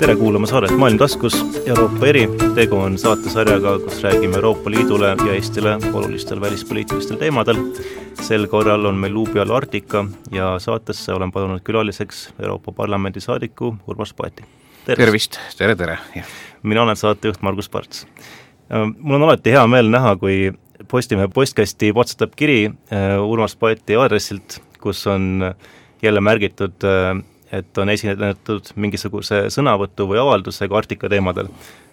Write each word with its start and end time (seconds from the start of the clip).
tere 0.00 0.16
kuulama 0.16 0.46
saadet 0.48 0.70
Maailm 0.80 0.98
taskus, 0.98 1.34
Euroopa 1.66 2.06
eri. 2.06 2.22
tegu 2.54 2.76
on 2.80 2.94
saatesarjaga, 2.98 3.74
kus 3.84 3.98
räägime 4.02 4.38
Euroopa 4.38 4.70
Liidule 4.70 5.08
ja 5.08 5.32
Eestile 5.34 5.74
olulistel 5.92 6.40
välispoliitilistel 6.40 7.16
teemadel. 7.20 7.58
sel 8.22 8.46
korral 8.46 8.84
on 8.84 8.94
meil 8.94 9.12
luubi 9.14 9.40
all 9.40 9.50
Arktika 9.50 10.04
ja 10.32 10.58
saatesse 10.58 11.12
olen 11.12 11.32
palunud 11.32 11.60
külaliseks 11.60 12.32
Euroopa 12.42 12.72
Parlamendi 12.72 13.20
saadiku 13.20 13.76
Urmas 13.86 14.14
Paeti. 14.14 14.44
tervist, 14.86 15.36
tere, 15.58 15.76
tere! 15.76 15.98
mina 16.62 16.82
olen 16.82 16.96
saatejuht 16.96 17.42
Margus 17.42 17.68
Parts. 17.68 18.06
mul 18.98 19.14
on 19.14 19.22
alati 19.22 19.50
hea 19.50 19.66
meel 19.66 19.90
näha, 19.90 20.16
kui 20.16 20.52
Postimehe 20.88 21.28
postkasti 21.28 21.92
potsatab 21.92 22.32
kiri 22.36 22.66
äh, 22.66 23.20
Urmas 23.20 23.56
Paeti 23.56 23.96
aadressilt, 23.96 24.62
kus 24.80 25.06
on 25.06 25.54
jälle 26.02 26.20
märgitud 26.20 26.84
äh, 26.84 27.20
et 27.52 27.78
on 27.78 27.90
esinetud 27.90 28.72
mingisuguse 28.76 29.42
sõnavõtu 29.50 30.06
või 30.10 30.20
avaldusega 30.22 30.76
Arktika 30.76 31.08
teemadel. 31.08 31.48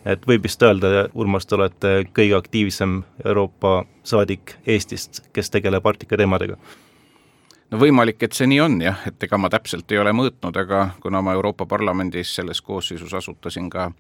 et 0.06 0.28
võib 0.28 0.44
vist 0.44 0.62
öelda, 0.64 1.10
Urmas, 1.14 1.46
te 1.46 1.56
olete 1.56 1.94
kõige 2.14 2.38
aktiivsem 2.38 3.04
Euroopa 3.26 3.86
saadik 4.04 4.56
Eestist, 4.66 5.24
kes 5.34 5.50
tegeleb 5.50 5.86
Arktika 5.86 6.18
teemadega? 6.18 6.58
no 7.72 7.78
võimalik, 7.78 8.24
et 8.24 8.34
see 8.34 8.48
nii 8.48 8.60
on 8.62 8.82
jah, 8.82 9.02
et 9.08 9.24
ega 9.24 9.38
ma 9.38 9.50
täpselt 9.50 9.92
ei 9.92 10.00
ole 10.00 10.14
mõõtnud, 10.14 10.58
aga 10.58 10.90
kuna 11.02 11.22
ma 11.22 11.34
Euroopa 11.34 11.66
Parlamendis 11.66 12.36
selles 12.36 12.62
koosseisus 12.62 13.14
asutasin 13.14 13.70
ka 13.70 13.92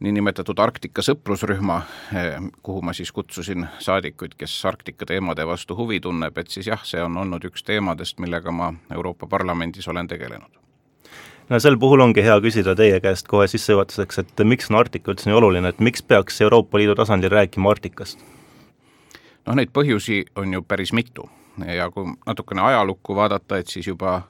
niinimetatud 0.00 0.58
Arktika 0.58 1.02
sõprusrühma, 1.02 1.80
eh, 2.14 2.38
kuhu 2.62 2.82
ma 2.82 2.92
siis 2.92 3.12
kutsusin 3.12 3.66
saadikuid, 3.78 4.38
kes 4.38 4.64
Arktika 4.64 5.06
teemade 5.06 5.46
vastu 5.46 5.76
huvi 5.76 6.00
tunneb, 6.00 6.38
et 6.38 6.48
siis 6.48 6.70
jah, 6.70 6.84
see 6.84 7.02
on 7.02 7.16
olnud 7.16 7.44
üks 7.50 7.66
teemadest, 7.66 8.22
millega 8.22 8.52
ma 8.52 8.72
Euroopa 8.94 9.26
Parlamendis 9.26 9.88
olen 9.88 10.06
tegelenud 10.06 10.67
no 11.48 11.58
sel 11.60 11.78
puhul 11.80 12.00
ongi 12.04 12.22
hea 12.24 12.36
küsida 12.44 12.74
teie 12.76 13.00
käest 13.00 13.28
kohe 13.28 13.46
sissejuhatuseks, 13.48 14.18
et 14.22 14.44
miks 14.44 14.70
on 14.70 14.78
Arktika 14.80 15.12
üldse 15.12 15.30
nii 15.30 15.38
oluline, 15.38 15.72
et 15.72 15.80
miks 15.80 16.02
peaks 16.02 16.40
Euroopa 16.44 16.78
Liidu 16.78 16.94
tasandil 16.98 17.32
rääkima 17.32 17.70
Arktikast? 17.70 18.24
noh, 19.46 19.54
neid 19.56 19.72
põhjusi 19.72 20.24
on 20.36 20.52
ju 20.52 20.62
päris 20.62 20.92
mitu 20.92 21.28
ja 21.74 21.90
kui 21.90 22.12
natukene 22.26 22.62
ajalukku 22.62 23.16
vaadata, 23.16 23.58
et 23.58 23.72
siis 23.72 23.86
juba 23.88 24.20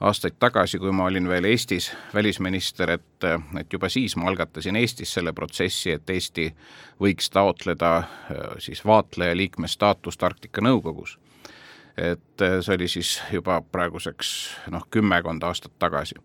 aastaid 0.00 0.38
tagasi, 0.40 0.78
kui 0.78 0.92
ma 0.92 1.04
olin 1.04 1.28
veel 1.28 1.44
Eestis 1.44 1.92
välisminister, 2.14 2.96
et, 2.96 3.26
et 3.60 3.72
juba 3.72 3.88
siis 3.88 4.16
ma 4.16 4.28
algatasin 4.30 4.76
Eestis 4.76 5.12
selle 5.14 5.32
protsessi, 5.32 5.92
et 5.92 6.10
Eesti 6.10 6.48
võiks 7.00 7.30
taotleda 7.30 7.92
siis 8.58 8.84
vaatleja 8.84 9.36
liikme 9.36 9.68
staatust 9.68 10.22
Arktika 10.22 10.64
Nõukogus. 10.64 11.18
et 11.96 12.42
see 12.60 12.74
oli 12.74 12.88
siis 12.88 13.20
juba 13.32 13.60
praeguseks 13.72 14.30
noh, 14.70 14.82
kümmekond 14.90 15.42
aastat 15.42 15.72
tagasi 15.78 16.16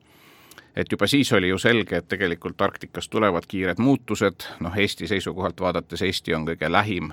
et 0.75 0.91
juba 0.91 1.07
siis 1.07 1.33
oli 1.33 1.49
ju 1.49 1.57
selge, 1.57 1.97
et 1.97 2.07
tegelikult 2.07 2.61
Arktikas 2.61 3.09
tulevad 3.09 3.47
kiired 3.47 3.79
muutused, 3.79 4.45
noh 4.59 4.77
Eesti 4.77 5.07
seisukohalt 5.07 5.61
vaadates 5.61 6.01
Eesti 6.01 6.33
on 6.33 6.47
kõige 6.47 6.71
lähim 6.71 7.11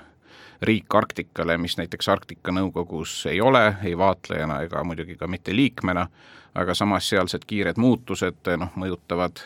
riik 0.63 0.95
Arktikale, 0.95 1.59
mis 1.59 1.77
näiteks 1.77 2.09
Arktika 2.09 2.53
Nõukogus 2.53 3.27
ei 3.27 3.41
ole, 3.41 3.77
ei 3.85 3.99
vaatlejana 3.99 4.61
ega 4.63 4.85
muidugi 4.85 5.17
ka 5.17 5.29
mitte 5.29 5.57
liikmena, 5.57 6.07
aga 6.55 6.75
samas 6.75 7.09
sealsed 7.09 7.45
kiired 7.47 7.77
muutused 7.77 8.53
noh, 8.57 8.73
mõjutavad 8.77 9.43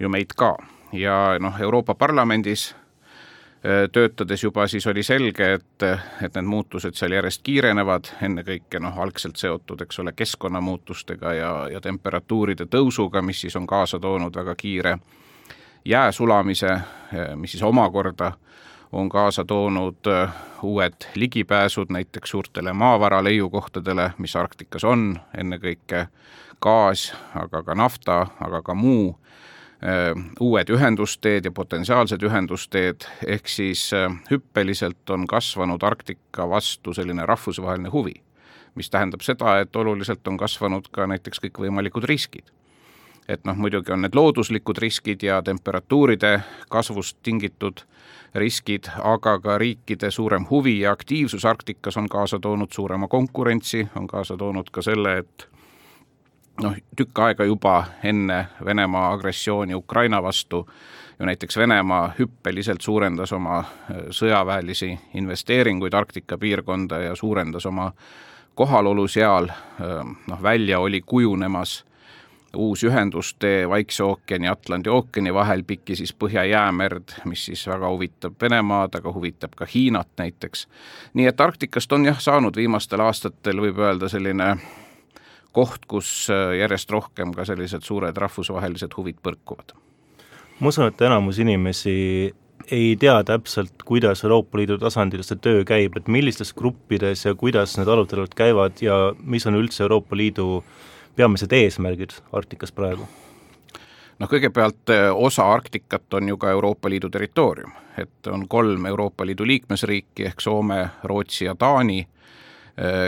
ju 0.00 0.08
meid 0.08 0.32
ka. 0.36 0.56
ja 0.92 1.36
noh, 1.40 1.60
Euroopa 1.60 1.94
Parlamendis 1.94 2.74
töötades 3.92 4.42
juba 4.44 4.64
siis 4.66 4.86
oli 4.86 5.02
selge, 5.02 5.52
et, 5.52 5.82
et 6.22 6.34
need 6.34 6.46
muutused 6.48 6.96
seal 6.96 7.12
järjest 7.12 7.42
kiirenevad, 7.44 8.08
ennekõike 8.24 8.80
noh, 8.80 8.96
algselt 8.98 9.36
seotud, 9.36 9.82
eks 9.84 10.00
ole, 10.00 10.14
keskkonnamuutustega 10.16 11.34
ja, 11.36 11.50
ja 11.72 11.80
temperatuuride 11.84 12.64
tõusuga, 12.72 13.20
mis 13.22 13.40
siis 13.44 13.56
on 13.60 13.66
kaasa 13.68 14.00
toonud 14.00 14.36
väga 14.36 14.54
kiire 14.56 14.98
jää 15.84 16.12
sulamise, 16.12 16.78
mis 17.36 17.52
siis 17.52 17.62
omakorda 17.62 18.32
on 18.92 19.08
kaasa 19.08 19.44
toonud 19.44 20.08
uued 20.62 20.94
ligipääsud 21.14 21.86
näiteks 21.90 22.30
suurtele 22.30 22.72
maavara 22.72 23.24
leiukohtadele, 23.24 24.10
mis 24.18 24.36
Arktikas 24.36 24.84
on, 24.84 25.20
ennekõike 25.36 26.06
gaas, 26.62 27.12
aga 27.34 27.62
ka 27.62 27.74
nafta, 27.74 28.26
aga 28.40 28.62
ka 28.62 28.74
muu 28.74 29.16
uued 30.40 30.70
ühendusteed 30.70 31.44
ja 31.44 31.50
potentsiaalsed 31.50 32.22
ühendusteed, 32.22 33.06
ehk 33.26 33.48
siis 33.48 33.92
äh, 33.96 34.12
hüppeliselt 34.30 35.10
on 35.10 35.26
kasvanud 35.26 35.82
Arktika 35.82 36.48
vastu 36.48 36.94
selline 36.94 37.26
rahvusvaheline 37.26 37.88
huvi, 37.88 38.14
mis 38.74 38.90
tähendab 38.90 39.24
seda, 39.24 39.58
et 39.60 39.76
oluliselt 39.76 40.28
on 40.28 40.36
kasvanud 40.36 40.90
ka 40.92 41.06
näiteks 41.06 41.40
kõikvõimalikud 41.46 42.04
riskid. 42.04 42.52
et 43.28 43.44
noh, 43.44 43.54
muidugi 43.56 43.92
on 43.92 44.02
need 44.02 44.14
looduslikud 44.14 44.78
riskid 44.82 45.22
ja 45.22 45.42
temperatuuride 45.42 46.40
kasvust 46.68 47.16
tingitud 47.22 47.84
riskid, 48.34 48.88
aga 49.04 49.38
ka 49.38 49.58
riikide 49.58 50.10
suurem 50.10 50.46
huvi 50.50 50.80
ja 50.80 50.92
aktiivsus 50.92 51.44
Arktikas 51.44 51.96
on 51.96 52.08
kaasa 52.08 52.38
toonud 52.38 52.72
suurema 52.72 53.08
konkurentsi, 53.08 53.88
on 53.96 54.06
kaasa 54.06 54.36
toonud 54.36 54.70
ka 54.70 54.82
selle, 54.82 55.18
et 55.18 55.49
noh, 56.62 56.76
tükk 56.96 57.18
aega 57.18 57.44
juba 57.44 57.84
enne 58.04 58.46
Venemaa 58.64 59.12
agressiooni 59.12 59.74
Ukraina 59.74 60.22
vastu 60.22 60.66
ju 61.20 61.26
näiteks 61.26 61.56
Venemaa 61.56 62.12
hüppeliselt 62.18 62.80
suurendas 62.80 63.32
oma 63.32 63.58
äh, 63.58 63.96
sõjaväelisi 64.10 64.98
investeeringuid 65.14 65.94
Arktika 65.94 66.38
piirkonda 66.38 66.98
ja 66.98 67.14
suurendas 67.14 67.66
oma 67.66 67.92
kohalolu 68.54 69.08
seal, 69.08 69.48
äh, 69.48 70.16
noh 70.26 70.42
välja 70.42 70.80
oli 70.80 71.00
kujunemas 71.00 71.84
uus 72.56 72.84
ühendustee 72.84 73.68
Vaikse 73.68 74.04
ookeani 74.04 74.46
ja 74.46 74.52
Atlandi 74.52 74.90
ookeani 74.90 75.34
vahel 75.34 75.62
pikki 75.62 75.96
siis 75.96 76.14
Põhja-Jäämerd, 76.24 77.20
mis 77.24 77.44
siis 77.44 77.66
väga 77.66 77.88
huvitab 77.88 78.34
Venemaad, 78.42 78.94
aga 78.94 79.12
huvitab 79.12 79.54
ka 79.56 79.66
Hiinat 79.74 80.08
näiteks. 80.18 80.68
nii 81.14 81.26
et 81.26 81.40
Arktikast 81.40 81.92
on 81.92 82.04
jah, 82.04 82.18
saanud 82.20 82.56
viimastel 82.56 83.00
aastatel 83.00 83.60
võib 83.60 83.78
öelda 83.78 84.08
selline 84.08 84.56
koht, 85.52 85.86
kus 85.90 86.28
äh, 86.30 86.56
järjest 86.60 86.90
rohkem 86.90 87.34
ka 87.34 87.46
sellised 87.48 87.86
suured 87.86 88.16
rahvusvahelised 88.16 88.94
huvid 88.96 89.18
põrkuvad. 89.22 89.74
ma 90.60 90.68
usun, 90.68 90.90
et 90.90 91.02
enamus 91.02 91.38
inimesi 91.38 92.34
ei 92.70 92.96
tea 93.00 93.16
täpselt, 93.24 93.82
kuidas 93.84 94.24
Euroopa 94.24 94.58
Liidu 94.58 94.76
tasandil 94.78 95.22
see 95.26 95.38
töö 95.42 95.64
käib, 95.66 95.96
et 95.96 96.08
millistes 96.08 96.52
gruppides 96.54 97.24
ja 97.24 97.34
kuidas 97.34 97.76
need 97.78 97.88
arutelud 97.88 98.34
käivad 98.36 98.82
ja 98.84 98.98
mis 99.24 99.46
on 99.46 99.58
üldse 99.58 99.82
Euroopa 99.86 100.16
Liidu 100.16 100.62
peamised 101.16 101.52
eesmärgid 101.52 102.14
Arktikas 102.32 102.72
praegu? 102.72 103.08
noh, 104.20 104.28
kõigepealt 104.28 104.92
äh, 104.94 105.08
osa 105.14 105.48
Arktikat 105.52 106.14
on 106.14 106.28
ju 106.28 106.38
ka 106.38 106.52
Euroopa 106.54 106.90
Liidu 106.92 107.10
territoorium, 107.10 107.72
et 107.98 108.30
on 108.30 108.46
kolm 108.48 108.86
Euroopa 108.86 109.26
Liidu 109.26 109.46
liikmesriiki 109.48 110.28
ehk 110.30 110.40
Soome, 110.44 110.84
Rootsi 111.04 111.48
ja 111.48 111.54
Taani 111.58 112.04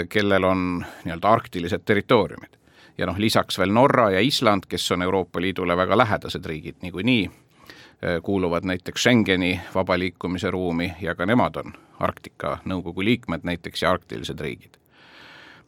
kellel 0.09 0.45
on 0.45 0.85
nii-öelda 1.05 1.29
arktilised 1.29 1.81
territooriumid. 1.85 2.51
ja 2.99 3.07
noh, 3.07 3.19
lisaks 3.19 3.59
veel 3.59 3.73
Norra 3.73 4.11
ja 4.11 4.21
Island, 4.21 4.63
kes 4.69 4.91
on 4.93 5.03
Euroopa 5.03 5.41
Liidule 5.41 5.77
väga 5.77 5.99
lähedased 5.99 6.45
riigid 6.45 6.75
niikuinii, 6.83 7.25
äh, 7.27 8.23
kuuluvad 8.23 8.65
näiteks 8.65 9.03
Schengeni 9.03 9.61
vaba 9.75 9.99
liikumise 9.99 10.51
ruumi 10.51 10.93
ja 11.01 11.15
ka 11.15 11.27
nemad 11.27 11.57
on 11.57 11.73
Arktika 11.99 12.59
Nõukogu 12.65 13.05
liikmed 13.05 13.41
näiteks 13.43 13.83
ja 13.83 13.91
arktilised 13.91 14.41
riigid. 14.41 14.77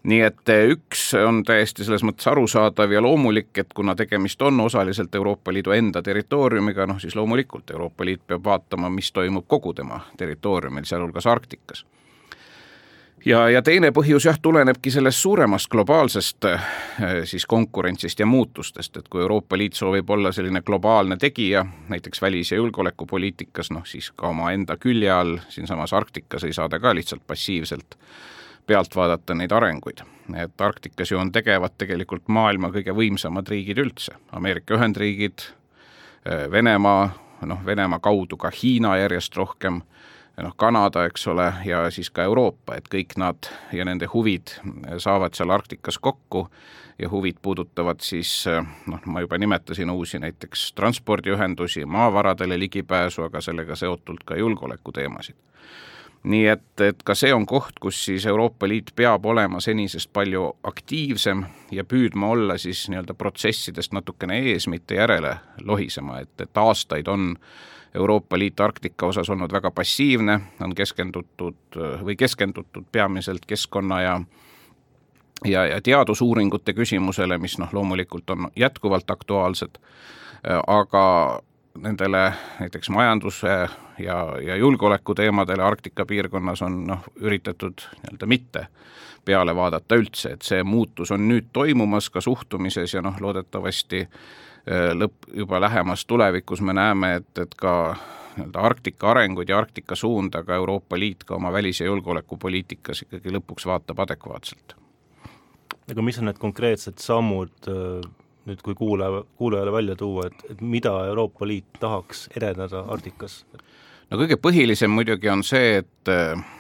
nii 0.03 0.21
et 0.21 0.49
äh, 0.49 0.69
üks 0.69 1.15
on 1.27 1.45
täiesti 1.45 1.85
selles 1.85 2.05
mõttes 2.05 2.29
arusaadav 2.29 2.93
ja 2.93 3.01
loomulik, 3.03 3.59
et 3.59 3.73
kuna 3.75 3.95
tegemist 3.95 4.43
on 4.43 4.61
osaliselt 4.61 5.15
Euroopa 5.15 5.53
Liidu 5.53 5.71
enda 5.71 6.03
territooriumiga, 6.03 6.87
noh 6.87 7.01
siis 7.01 7.17
loomulikult 7.17 7.71
Euroopa 7.71 8.05
Liit 8.05 8.27
peab 8.27 8.45
vaatama, 8.45 8.91
mis 8.91 9.13
toimub 9.13 9.49
kogu 9.49 9.73
tema 9.73 10.01
territooriumil, 10.17 10.85
sealhulgas 10.85 11.27
Arktikas 11.27 11.87
ja, 13.25 13.49
ja 13.49 13.63
teine 13.63 13.91
põhjus 13.95 14.27
jah, 14.29 14.39
tulenebki 14.43 14.91
sellest 14.91 15.23
suuremast 15.23 15.71
globaalsest 15.71 16.45
äh, 16.49 16.67
siis 17.25 17.47
konkurentsist 17.47 18.21
ja 18.21 18.27
muutustest, 18.27 18.97
et 18.97 19.09
kui 19.09 19.23
Euroopa 19.23 19.59
Liit 19.59 19.75
soovib 19.75 20.11
olla 20.11 20.33
selline 20.33 20.63
globaalne 20.63 21.17
tegija, 21.17 21.65
näiteks 21.89 22.23
välis- 22.23 22.53
ja 22.53 22.61
julgeolekupoliitikas, 22.61 23.71
noh 23.71 23.87
siis 23.87 24.11
ka 24.17 24.29
omaenda 24.29 24.77
külje 24.77 25.11
all, 25.11 25.39
siinsamas 25.49 25.93
Arktikas 25.93 26.45
ei 26.45 26.53
saa 26.53 26.69
ta 26.69 26.81
ka 26.81 26.95
lihtsalt 26.95 27.27
passiivselt 27.27 27.99
pealt 28.67 28.97
vaadata 28.97 29.35
neid 29.35 29.53
arenguid. 29.53 30.01
et 30.37 30.61
Arktikas 30.61 31.11
ju 31.11 31.19
on 31.19 31.33
tegevad 31.33 31.77
tegelikult 31.79 32.29
maailma 32.29 32.69
kõige 32.69 32.95
võimsamad 32.97 33.49
riigid 33.49 33.79
üldse, 33.79 34.15
Ameerika 34.33 34.75
Ühendriigid, 34.75 35.49
äh, 36.29 36.51
Venemaa, 36.51 37.11
noh, 37.47 37.65
Venemaa 37.67 37.99
kaudu 37.99 38.37
ka 38.37 38.51
Hiina 38.63 38.97
järjest 38.97 39.37
rohkem 39.37 39.83
noh, 40.43 40.55
Kanada, 40.57 41.05
eks 41.05 41.27
ole, 41.29 41.53
ja 41.65 41.91
siis 41.91 42.11
ka 42.11 42.23
Euroopa, 42.23 42.79
et 42.79 42.89
kõik 42.91 43.15
nad 43.21 43.51
ja 43.73 43.85
nende 43.85 44.09
huvid 44.13 44.57
saavad 44.99 45.37
seal 45.37 45.51
Arktikas 45.55 45.99
kokku 45.99 46.49
ja 46.99 47.11
huvid 47.11 47.39
puudutavad 47.43 48.03
siis 48.03 48.45
noh, 48.87 49.01
ma 49.07 49.23
juba 49.25 49.39
nimetasin 49.39 49.91
uusi 49.91 50.19
näiteks 50.19 50.73
transpordiühendusi, 50.73 51.85
maavaradele 51.85 52.59
ligipääsu, 52.59 53.23
aga 53.23 53.41
sellega 53.41 53.77
seotult 53.77 54.25
ka 54.25 54.37
julgeolekuteemasid. 54.37 55.37
nii 56.25 56.47
et, 56.49 56.81
et 56.81 57.03
ka 57.05 57.15
see 57.15 57.35
on 57.35 57.45
koht, 57.47 57.77
kus 57.81 57.99
siis 58.05 58.27
Euroopa 58.27 58.69
Liit 58.69 58.95
peab 58.97 59.27
olema 59.27 59.61
senisest 59.61 60.09
palju 60.13 60.57
aktiivsem 60.63 61.45
ja 61.71 61.85
püüdma 61.85 62.31
olla 62.33 62.57
siis 62.59 62.89
nii-öelda 62.89 63.15
protsessidest 63.15 63.93
natukene 63.93 64.39
ees, 64.39 64.67
mitte 64.69 64.95
järele 64.95 65.37
lohisema, 65.61 66.21
et, 66.25 66.41
et 66.41 66.57
aastaid 66.57 67.09
on 67.09 67.37
Euroopa 67.95 68.39
Liit 68.39 68.61
Arktika 68.61 69.07
osas 69.07 69.31
olnud 69.31 69.53
väga 69.53 69.71
passiivne, 69.71 70.41
on 70.63 70.75
keskendutud 70.75 71.79
või 72.05 72.17
keskendutud 72.17 72.85
peamiselt 72.93 73.47
keskkonna 73.47 74.01
ja 74.03 74.21
ja, 75.45 75.67
ja 75.67 75.81
teadusuuringute 75.81 76.73
küsimusele, 76.73 77.39
mis 77.39 77.59
noh, 77.59 77.73
loomulikult 77.73 78.31
on 78.31 78.49
jätkuvalt 78.57 79.11
aktuaalsed, 79.11 79.79
aga 80.67 81.05
nendele 81.79 82.33
näiteks 82.61 82.91
majanduse 82.91 83.49
ja, 83.99 84.37
ja 84.47 84.57
julgeoleku 84.57 85.15
teemadele 85.15 85.63
Arktika 85.63 86.07
piirkonnas 86.07 86.63
on 86.63 86.87
noh, 86.87 87.05
üritatud 87.21 87.87
nii-öelda 87.93 88.27
mitte 88.27 88.67
peale 89.25 89.57
vaadata 89.57 89.97
üldse, 89.97 90.35
et 90.37 90.43
see 90.43 90.63
muutus 90.63 91.11
on 91.15 91.29
nüüd 91.29 91.49
toimumas 91.53 92.11
ka 92.11 92.21
suhtumises 92.21 92.95
ja 92.95 93.03
noh, 93.03 93.17
loodetavasti 93.21 94.05
lõpp, 94.95 95.29
juba 95.35 95.61
lähemas 95.61 96.07
tulevikus 96.07 96.61
me 96.61 96.73
näeme, 96.73 97.15
et, 97.21 97.39
et 97.39 97.55
ka 97.55 97.97
nii-öelda 98.37 98.61
Arktika 98.61 99.11
arenguid 99.11 99.49
ja 99.49 99.59
Arktika 99.59 99.97
suunda 99.97 100.43
ka 100.45 100.55
Euroopa 100.55 100.99
Liit 100.99 101.25
ka 101.25 101.35
oma 101.35 101.53
välis- 101.53 101.81
ja 101.81 101.87
julgeolekupoliitikas 101.87 103.05
ikkagi 103.07 103.35
lõpuks 103.37 103.67
vaatab 103.67 103.99
adekvaatselt. 104.07 104.77
aga 105.91 106.03
mis 106.03 106.19
on 106.19 106.25
need 106.25 106.39
konkreetsed 106.39 106.99
sammud 106.99 107.69
äh 107.69 108.13
nüüd 108.49 108.63
kui 108.65 108.75
kuulaja, 108.77 109.23
kuulajale 109.37 109.73
välja 109.73 109.97
tuua, 109.97 110.27
et, 110.29 110.45
et 110.51 110.61
mida 110.61 110.93
Euroopa 111.09 111.47
Liit 111.49 111.79
tahaks 111.81 112.29
edendada 112.37 112.85
Arktikas? 112.89 113.45
No 114.11 114.19
kõige 114.21 114.37
põhilisem 114.41 114.93
muidugi 114.93 115.31
on 115.31 115.43
see, 115.47 115.79
et, 115.81 116.11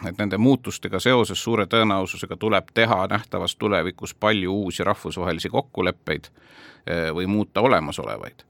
et 0.08 0.18
nende 0.18 0.38
muutustega 0.40 1.00
seoses 1.00 1.40
suure 1.42 1.66
tõenäosusega 1.70 2.38
tuleb 2.40 2.72
teha 2.74 3.04
nähtavas 3.10 3.56
tulevikus 3.56 4.14
palju 4.14 4.52
uusi 4.64 4.84
rahvusvahelisi 4.84 5.50
kokkuleppeid 5.52 6.28
eh, 6.30 7.10
või 7.14 7.26
muuta 7.26 7.60
olemasolevaid. 7.60 8.44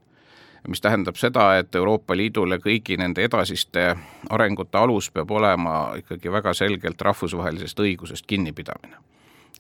mis 0.69 0.81
tähendab 0.81 1.17
seda, 1.17 1.59
et 1.59 1.75
Euroopa 1.75 2.17
Liidule 2.17 2.57
kõigi 2.59 2.97
nende 2.97 3.25
edasiste 3.25 3.97
arengute 4.31 4.79
alus 4.79 5.11
peab 5.11 5.31
olema 5.31 5.95
ikkagi 5.97 6.33
väga 6.33 6.55
selgelt 6.55 7.01
rahvusvahelisest 7.01 7.81
õigusest 7.81 8.27
kinnipidamine. 8.27 8.97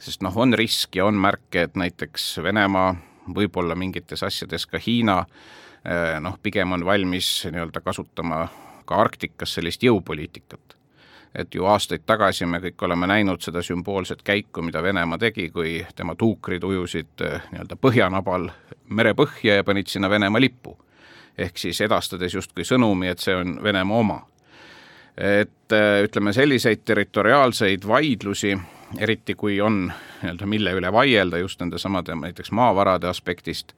sest 0.01 0.23
noh, 0.23 0.37
on 0.37 0.55
risk 0.55 0.97
ja 0.97 1.07
on 1.07 1.15
märke, 1.15 1.63
et 1.63 1.77
näiteks 1.77 2.39
Venemaa 2.43 2.95
võib-olla 3.35 3.75
mingites 3.75 4.23
asjades 4.23 4.67
ka 4.67 4.79
Hiina 4.79 5.25
eh, 5.85 6.21
noh, 6.21 6.39
pigem 6.43 6.73
on 6.73 6.85
valmis 6.85 7.47
nii-öelda 7.51 7.81
kasutama 7.81 8.49
ka 8.85 9.01
Arktikas 9.03 9.55
sellist 9.55 9.83
jõupoliitikat. 9.83 10.77
et 11.35 11.55
ju 11.55 11.65
aastaid 11.67 12.05
tagasi 12.07 12.47
me 12.47 12.61
kõik 12.63 12.83
oleme 12.87 13.07
näinud 13.11 13.43
seda 13.43 13.63
sümboolset 13.63 14.23
käiku, 14.23 14.63
mida 14.63 14.83
Venemaa 14.83 15.19
tegi, 15.19 15.49
kui 15.51 15.87
tema 15.97 16.15
tuukrid 16.15 16.63
ujusid 16.63 17.21
eh, 17.21 17.41
nii-öelda 17.51 17.77
põhjanabal 17.77 18.51
merepõhja 18.89 19.57
ja 19.57 19.65
panid 19.65 19.87
sinna 19.87 20.11
Venemaa 20.11 20.41
lipu. 20.41 20.79
ehk 21.39 21.59
siis 21.59 21.81
edastades 21.81 22.35
justkui 22.35 22.65
sõnumi, 22.65 23.11
et 23.11 23.19
see 23.19 23.35
on 23.35 23.59
Venemaa 23.63 23.99
oma. 23.99 24.27
et 25.17 25.73
eh, 25.73 26.05
ütleme, 26.05 26.33
selliseid 26.33 26.85
territoriaalseid 26.85 27.87
vaidlusi 27.87 28.59
eriti 28.99 29.35
kui 29.35 29.61
on 29.61 29.93
nii-öelda 30.23 30.47
mille 30.47 30.73
üle 30.73 30.93
vaielda 30.93 31.39
just 31.39 31.61
nende 31.61 31.79
samade 31.79 32.15
näiteks 32.15 32.53
maavarade 32.53 33.09
aspektist, 33.09 33.73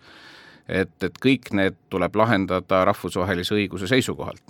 et, 0.69 1.03
et 1.03 1.19
kõik 1.23 1.53
need 1.56 1.79
tuleb 1.91 2.17
lahendada 2.17 2.85
rahvusvahelise 2.85 3.55
õiguse 3.55 3.88
seisukohalt 3.91 4.43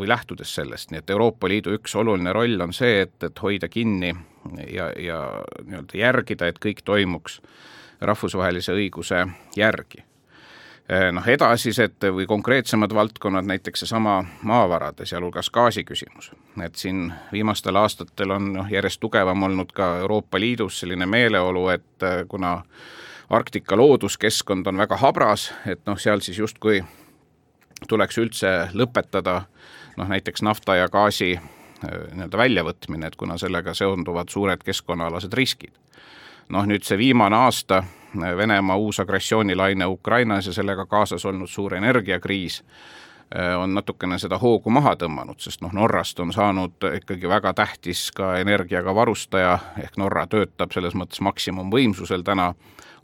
või 0.00 0.10
lähtudes 0.10 0.54
sellest, 0.54 0.90
nii 0.90 1.02
et 1.02 1.10
Euroopa 1.10 1.48
Liidu 1.48 1.74
üks 1.76 1.94
oluline 1.96 2.32
roll 2.36 2.60
on 2.60 2.72
see, 2.76 3.02
et, 3.06 3.16
et 3.22 3.42
hoida 3.42 3.68
kinni 3.68 4.14
ja, 4.66 4.90
ja 4.96 5.22
nii-öelda 5.64 5.98
järgida, 6.00 6.50
et 6.50 6.62
kõik 6.62 6.84
toimuks 6.84 7.40
rahvusvahelise 8.00 8.72
õiguse 8.72 9.26
järgi 9.56 10.04
Eh, 10.90 11.12
noh, 11.14 11.26
edasised 11.28 12.02
või 12.10 12.24
konkreetsemad 12.26 12.90
valdkonnad, 12.94 13.46
näiteks 13.46 13.84
seesama 13.84 14.24
maavarade, 14.42 15.04
sealhulgas 15.06 15.50
gaasi 15.50 15.84
küsimus. 15.84 16.32
et 16.64 16.74
siin 16.74 17.12
viimastel 17.32 17.76
aastatel 17.76 18.30
on 18.30 18.52
noh, 18.52 18.66
järjest 18.70 19.00
tugevam 19.00 19.42
olnud 19.42 19.70
ka 19.72 19.98
Euroopa 19.98 20.40
Liidus 20.40 20.80
selline 20.80 21.06
meeleolu, 21.06 21.68
et 21.68 22.02
eh, 22.02 22.24
kuna 22.28 22.64
Arktika 23.30 23.76
looduskeskkond 23.76 24.66
on 24.66 24.76
väga 24.76 24.96
habras, 24.96 25.52
et 25.66 25.80
noh, 25.86 25.98
seal 25.98 26.20
siis 26.20 26.38
justkui 26.38 26.82
tuleks 27.88 28.18
üldse 28.18 28.68
lõpetada 28.74 29.42
noh, 30.00 30.08
näiteks 30.08 30.42
nafta 30.42 30.76
ja 30.76 30.88
gaasi 30.88 31.32
eh, 31.32 31.42
nii-öelda 32.12 32.38
väljavõtmine, 32.38 33.06
et 33.06 33.16
kuna 33.16 33.36
sellega 33.38 33.74
seonduvad 33.74 34.32
suured 34.32 34.64
keskkonnaalased 34.64 35.32
riskid. 35.32 35.76
noh, 36.48 36.66
nüüd 36.66 36.82
see 36.82 36.98
viimane 36.98 37.36
aasta 37.36 37.84
Venemaa 38.36 38.76
uus 38.76 38.98
agressioonilaine 39.00 39.86
Ukrainas 39.86 40.46
ja 40.46 40.52
sellega 40.52 40.86
kaasas 40.86 41.24
olnud 41.24 41.46
suur 41.48 41.74
energiakriis 41.74 42.64
äh, 43.36 43.60
on 43.60 43.74
natukene 43.74 44.18
seda 44.18 44.38
hoogu 44.38 44.70
maha 44.70 44.96
tõmmanud, 44.98 45.38
sest 45.38 45.62
noh, 45.62 45.72
Norrast 45.72 46.20
on 46.20 46.32
saanud 46.32 46.88
ikkagi 46.96 47.28
väga 47.28 47.54
tähtis 47.54 48.08
ka 48.12 48.32
energiaga 48.38 48.94
varustaja, 48.94 49.58
ehk 49.78 49.96
Norra 49.96 50.26
töötab 50.26 50.74
selles 50.74 50.96
mõttes 50.98 51.22
maksimumvõimsusel 51.22 52.26
täna 52.26 52.54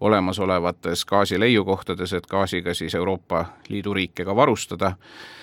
olemasolevates 0.01 1.05
gaasileiukohtades, 1.05 2.13
et 2.13 2.27
gaasiga 2.27 2.75
siis 2.75 2.95
Euroopa 2.95 3.45
Liidu 3.69 3.95
riike 3.95 4.25
ka 4.25 4.37
varustada, 4.37 4.87
äh, 4.87 5.37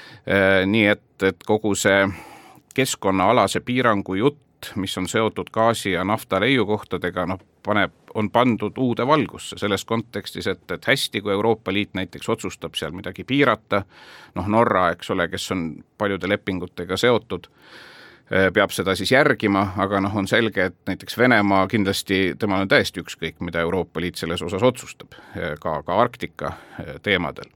nii 0.66 0.86
et, 0.88 1.24
et 1.28 1.44
kogu 1.46 1.74
see 1.76 2.06
keskkonnaalase 2.74 3.60
piirangu 3.60 4.16
jutt, 4.16 4.72
mis 4.76 4.98
on 4.98 5.08
seotud 5.08 5.50
gaasi 5.52 5.92
ja 5.92 6.04
nafta 6.04 6.40
leiukohtadega, 6.40 7.26
noh, 7.26 7.40
paneb, 7.64 7.92
on 8.14 8.30
pandud 8.32 8.78
uude 8.78 9.08
valgusse 9.08 9.58
selles 9.58 9.86
kontekstis, 9.86 10.48
et, 10.48 10.64
et 10.72 10.86
hästi, 10.86 11.22
kui 11.22 11.32
Euroopa 11.32 11.74
Liit 11.74 11.94
näiteks 11.94 12.30
otsustab 12.30 12.76
seal 12.80 12.94
midagi 12.96 13.24
piirata, 13.24 13.84
noh 14.36 14.48
Norra, 14.48 14.90
eks 14.94 15.12
ole, 15.16 15.28
kes 15.32 15.52
on 15.56 15.66
paljude 15.98 16.30
lepingutega 16.30 16.98
seotud, 16.98 17.48
eh, 18.32 18.50
peab 18.54 18.72
seda 18.76 18.96
siis 18.96 19.12
järgima, 19.12 19.66
aga 19.84 20.02
noh, 20.04 20.16
on 20.16 20.28
selge, 20.28 20.70
et 20.72 20.78
näiteks 20.90 21.18
Venemaa 21.18 21.66
kindlasti, 21.72 22.22
temal 22.40 22.66
on 22.66 22.72
täiesti 22.72 23.04
ükskõik, 23.04 23.42
mida 23.42 23.64
Euroopa 23.66 24.02
Liit 24.04 24.22
selles 24.22 24.42
osas 24.42 24.64
otsustab, 24.64 25.20
eh, 25.36 25.58
ka, 25.60 25.82
ka 25.84 26.00
Arktika 26.06 26.56
teemadel. 27.04 27.52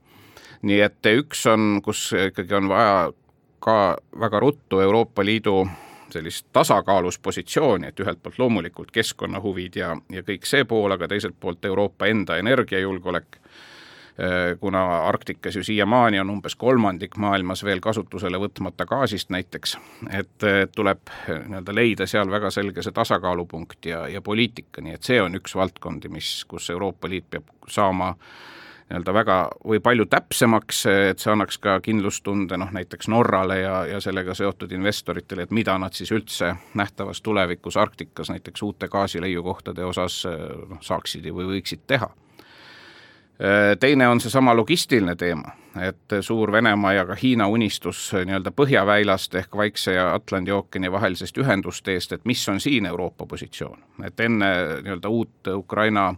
Nii 0.62 0.80
et 0.82 1.10
üks 1.12 1.46
on, 1.50 1.80
kus 1.84 2.10
ikkagi 2.12 2.54
on 2.58 2.68
vaja 2.70 3.10
ka 3.62 3.98
väga 4.20 4.40
ruttu 4.40 4.80
Euroopa 4.80 5.24
Liidu 5.24 5.66
sellist 6.10 6.46
tasakaalus 6.52 7.18
positsiooni, 7.18 7.88
et 7.88 8.00
ühelt 8.00 8.22
poolt 8.22 8.38
loomulikult 8.40 8.90
keskkonnahuvid 8.90 9.76
ja, 9.76 9.92
ja 10.12 10.22
kõik 10.24 10.46
see 10.48 10.64
pool, 10.64 10.94
aga 10.94 11.08
teiselt 11.08 11.36
poolt 11.40 11.64
Euroopa 11.68 12.08
enda 12.08 12.38
energiajulgeolek, 12.40 13.36
äh, 13.36 14.56
kuna 14.60 14.84
Arktikas 15.04 15.58
ju 15.58 15.64
siiamaani 15.64 16.20
on 16.20 16.30
umbes 16.38 16.56
kolmandik 16.56 17.18
maailmas 17.20 17.64
veel 17.64 17.84
kasutusele 17.84 18.40
võtmata 18.40 18.88
gaasist 18.88 19.28
näiteks, 19.34 19.76
et 20.16 20.48
tuleb 20.74 21.12
nii-öelda 21.28 21.74
leida 21.76 22.08
seal 22.08 22.30
väga 22.30 22.50
selge 22.50 22.82
see 22.82 22.96
tasakaalupunkt 22.96 23.92
ja, 23.92 24.06
ja 24.08 24.24
poliitika, 24.24 24.80
nii 24.80 24.96
et 24.96 25.12
see 25.12 25.20
on 25.22 25.36
üks 25.36 25.54
valdkondi, 25.60 26.08
mis, 26.08 26.38
kus 26.48 26.70
Euroopa 26.72 27.10
Liit 27.12 27.28
peab 27.30 27.52
saama 27.68 28.14
äh, 28.14 28.57
nii-öelda 28.88 29.14
väga 29.14 29.38
või 29.68 29.80
palju 29.84 30.06
täpsemaks, 30.08 30.84
et 30.88 31.20
see 31.20 31.32
annaks 31.32 31.58
ka 31.60 31.78
kindlustunde 31.84 32.56
noh, 32.56 32.70
näiteks 32.72 33.08
Norrale 33.12 33.58
ja, 33.60 33.74
ja 33.86 34.00
sellega 34.00 34.34
seotud 34.34 34.72
investoritele, 34.72 35.44
et 35.44 35.52
mida 35.52 35.76
nad 35.78 35.92
siis 35.92 36.12
üldse 36.12 36.54
nähtavas 36.74 37.20
tulevikus 37.22 37.76
Arktikas 37.76 38.30
näiteks 38.32 38.62
uute 38.62 38.88
gaasileiukohtade 38.88 39.84
osas 39.84 40.22
noh, 40.24 40.80
saaksid 40.80 41.28
või 41.28 41.52
võiksid 41.52 41.84
teha. 41.86 42.08
Teine 43.80 44.08
on 44.08 44.18
seesama 44.20 44.50
logistiline 44.56 45.14
teema, 45.14 45.52
et 45.78 46.16
suur 46.26 46.50
Venemaa 46.52 46.92
ja 46.96 47.04
ka 47.06 47.14
Hiina 47.14 47.46
unistus 47.46 48.08
nii-öelda 48.16 48.50
põhjaväilast 48.50 49.36
ehk 49.38 49.54
Vaikse 49.56 49.94
ja 49.94 50.08
Atlandi 50.14 50.50
ookeani 50.50 50.90
vahelisest 50.90 51.38
ühendusteest, 51.38 52.16
et 52.16 52.24
mis 52.26 52.42
on 52.48 52.58
siin 52.60 52.86
Euroopa 52.90 53.26
positsioon, 53.30 53.78
et 54.08 54.20
enne 54.20 54.50
nii-öelda 54.82 55.08
uut 55.08 55.52
Ukraina 55.54 56.08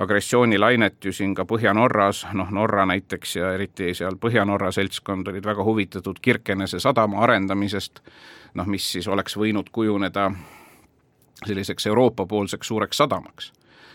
agressioonilainet 0.00 1.04
ju 1.04 1.12
siin 1.12 1.34
ka 1.34 1.44
Põhja-Norras, 1.44 2.24
noh 2.32 2.48
Norra 2.50 2.86
näiteks 2.88 3.36
ja 3.36 3.52
eriti 3.52 3.92
seal 3.94 4.16
Põhja-Norra 4.16 4.72
seltskond 4.72 5.28
olid 5.28 5.44
väga 5.44 5.64
huvitatud 5.64 6.16
Kirkenese 6.22 6.80
sadama 6.80 7.20
arendamisest, 7.26 8.00
noh 8.54 8.66
mis 8.66 8.86
siis 8.92 9.08
oleks 9.08 9.36
võinud 9.36 9.68
kujuneda 9.72 10.30
selliseks 11.44 11.86
Euroopa-poolseks 11.86 12.68
suureks 12.68 12.96
sadamaks. 12.96 13.52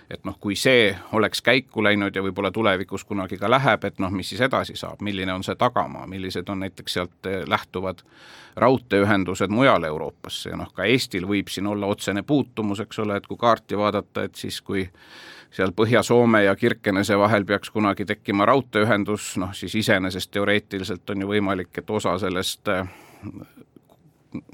et 0.09 0.21
noh, 0.25 0.35
kui 0.39 0.53
see 0.55 0.91
oleks 1.17 1.41
käiku 1.41 1.81
läinud 1.83 2.15
ja 2.15 2.21
võib-olla 2.21 2.51
tulevikus 2.53 3.03
kunagi 3.09 3.39
ka 3.41 3.49
läheb, 3.49 3.87
et 3.89 3.97
noh, 3.99 4.11
mis 4.13 4.29
siis 4.29 4.41
edasi 4.45 4.75
saab, 4.77 5.01
milline 5.01 5.33
on 5.33 5.43
see 5.43 5.55
tagamaa, 5.57 6.05
millised 6.07 6.49
on 6.49 6.59
näiteks 6.61 6.93
sealt 6.93 7.29
lähtuvad 7.49 8.03
raudteeühendused 8.55 9.49
mujale 9.49 9.87
Euroopasse 9.87 10.49
ja 10.49 10.59
noh, 10.61 10.69
ka 10.73 10.85
Eestil 10.85 11.25
võib 11.25 11.49
siin 11.49 11.67
olla 11.67 11.89
otsene 11.89 12.21
puutumus, 12.21 12.79
eks 12.85 12.99
ole, 13.01 13.17
et 13.17 13.25
kui 13.25 13.37
kaarti 13.37 13.77
vaadata, 13.77 14.27
et 14.29 14.35
siis 14.35 14.61
kui 14.61 14.85
seal 15.55 15.71
Põhja-Soome 15.71 16.43
ja 16.43 16.55
Kirkenese 16.55 17.17
vahel 17.17 17.45
peaks 17.47 17.71
kunagi 17.71 18.05
tekkima 18.05 18.45
raudteeühendus, 18.45 19.35
noh 19.39 19.53
siis 19.55 19.75
iseenesest 19.75 20.31
teoreetiliselt 20.35 21.09
on 21.09 21.23
ju 21.23 21.29
võimalik, 21.31 21.71
et 21.77 21.89
osa 21.89 22.17
sellest 22.19 22.67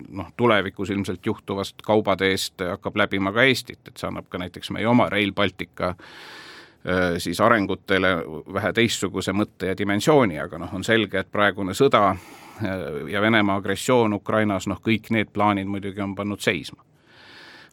noh, 0.10 0.30
tulevikus 0.38 0.90
ilmselt 0.90 1.26
juhtuvast 1.26 1.82
kaubateest 1.86 2.62
hakkab 2.70 3.02
läbima 3.02 3.34
ka 3.34 3.44
Eestit, 3.44 3.82
et 3.88 3.98
see 3.98 4.10
annab 4.10 4.30
ka 4.30 4.42
näiteks 4.42 4.70
meie 4.76 4.88
oma 4.88 5.10
Rail 5.10 5.34
Baltica 5.34 5.90
äh, 5.90 7.18
siis 7.18 7.42
arengutele 7.42 8.16
vähe 8.54 8.74
teistsuguse 8.74 9.34
mõtte 9.34 9.72
ja 9.72 9.78
dimensiooni, 9.78 10.40
aga 10.40 10.62
noh, 10.62 10.76
on 10.78 10.86
selge, 10.86 11.24
et 11.24 11.32
praegune 11.32 11.74
sõda 11.78 12.04
äh, 12.12 12.86
ja 13.10 13.22
Venemaa 13.22 13.58
agressioon 13.62 14.14
Ukrainas, 14.20 14.70
noh 14.70 14.82
kõik 14.86 15.10
need 15.16 15.34
plaanid 15.34 15.70
muidugi 15.70 16.02
on 16.06 16.16
pannud 16.16 16.46
seisma. 16.46 16.84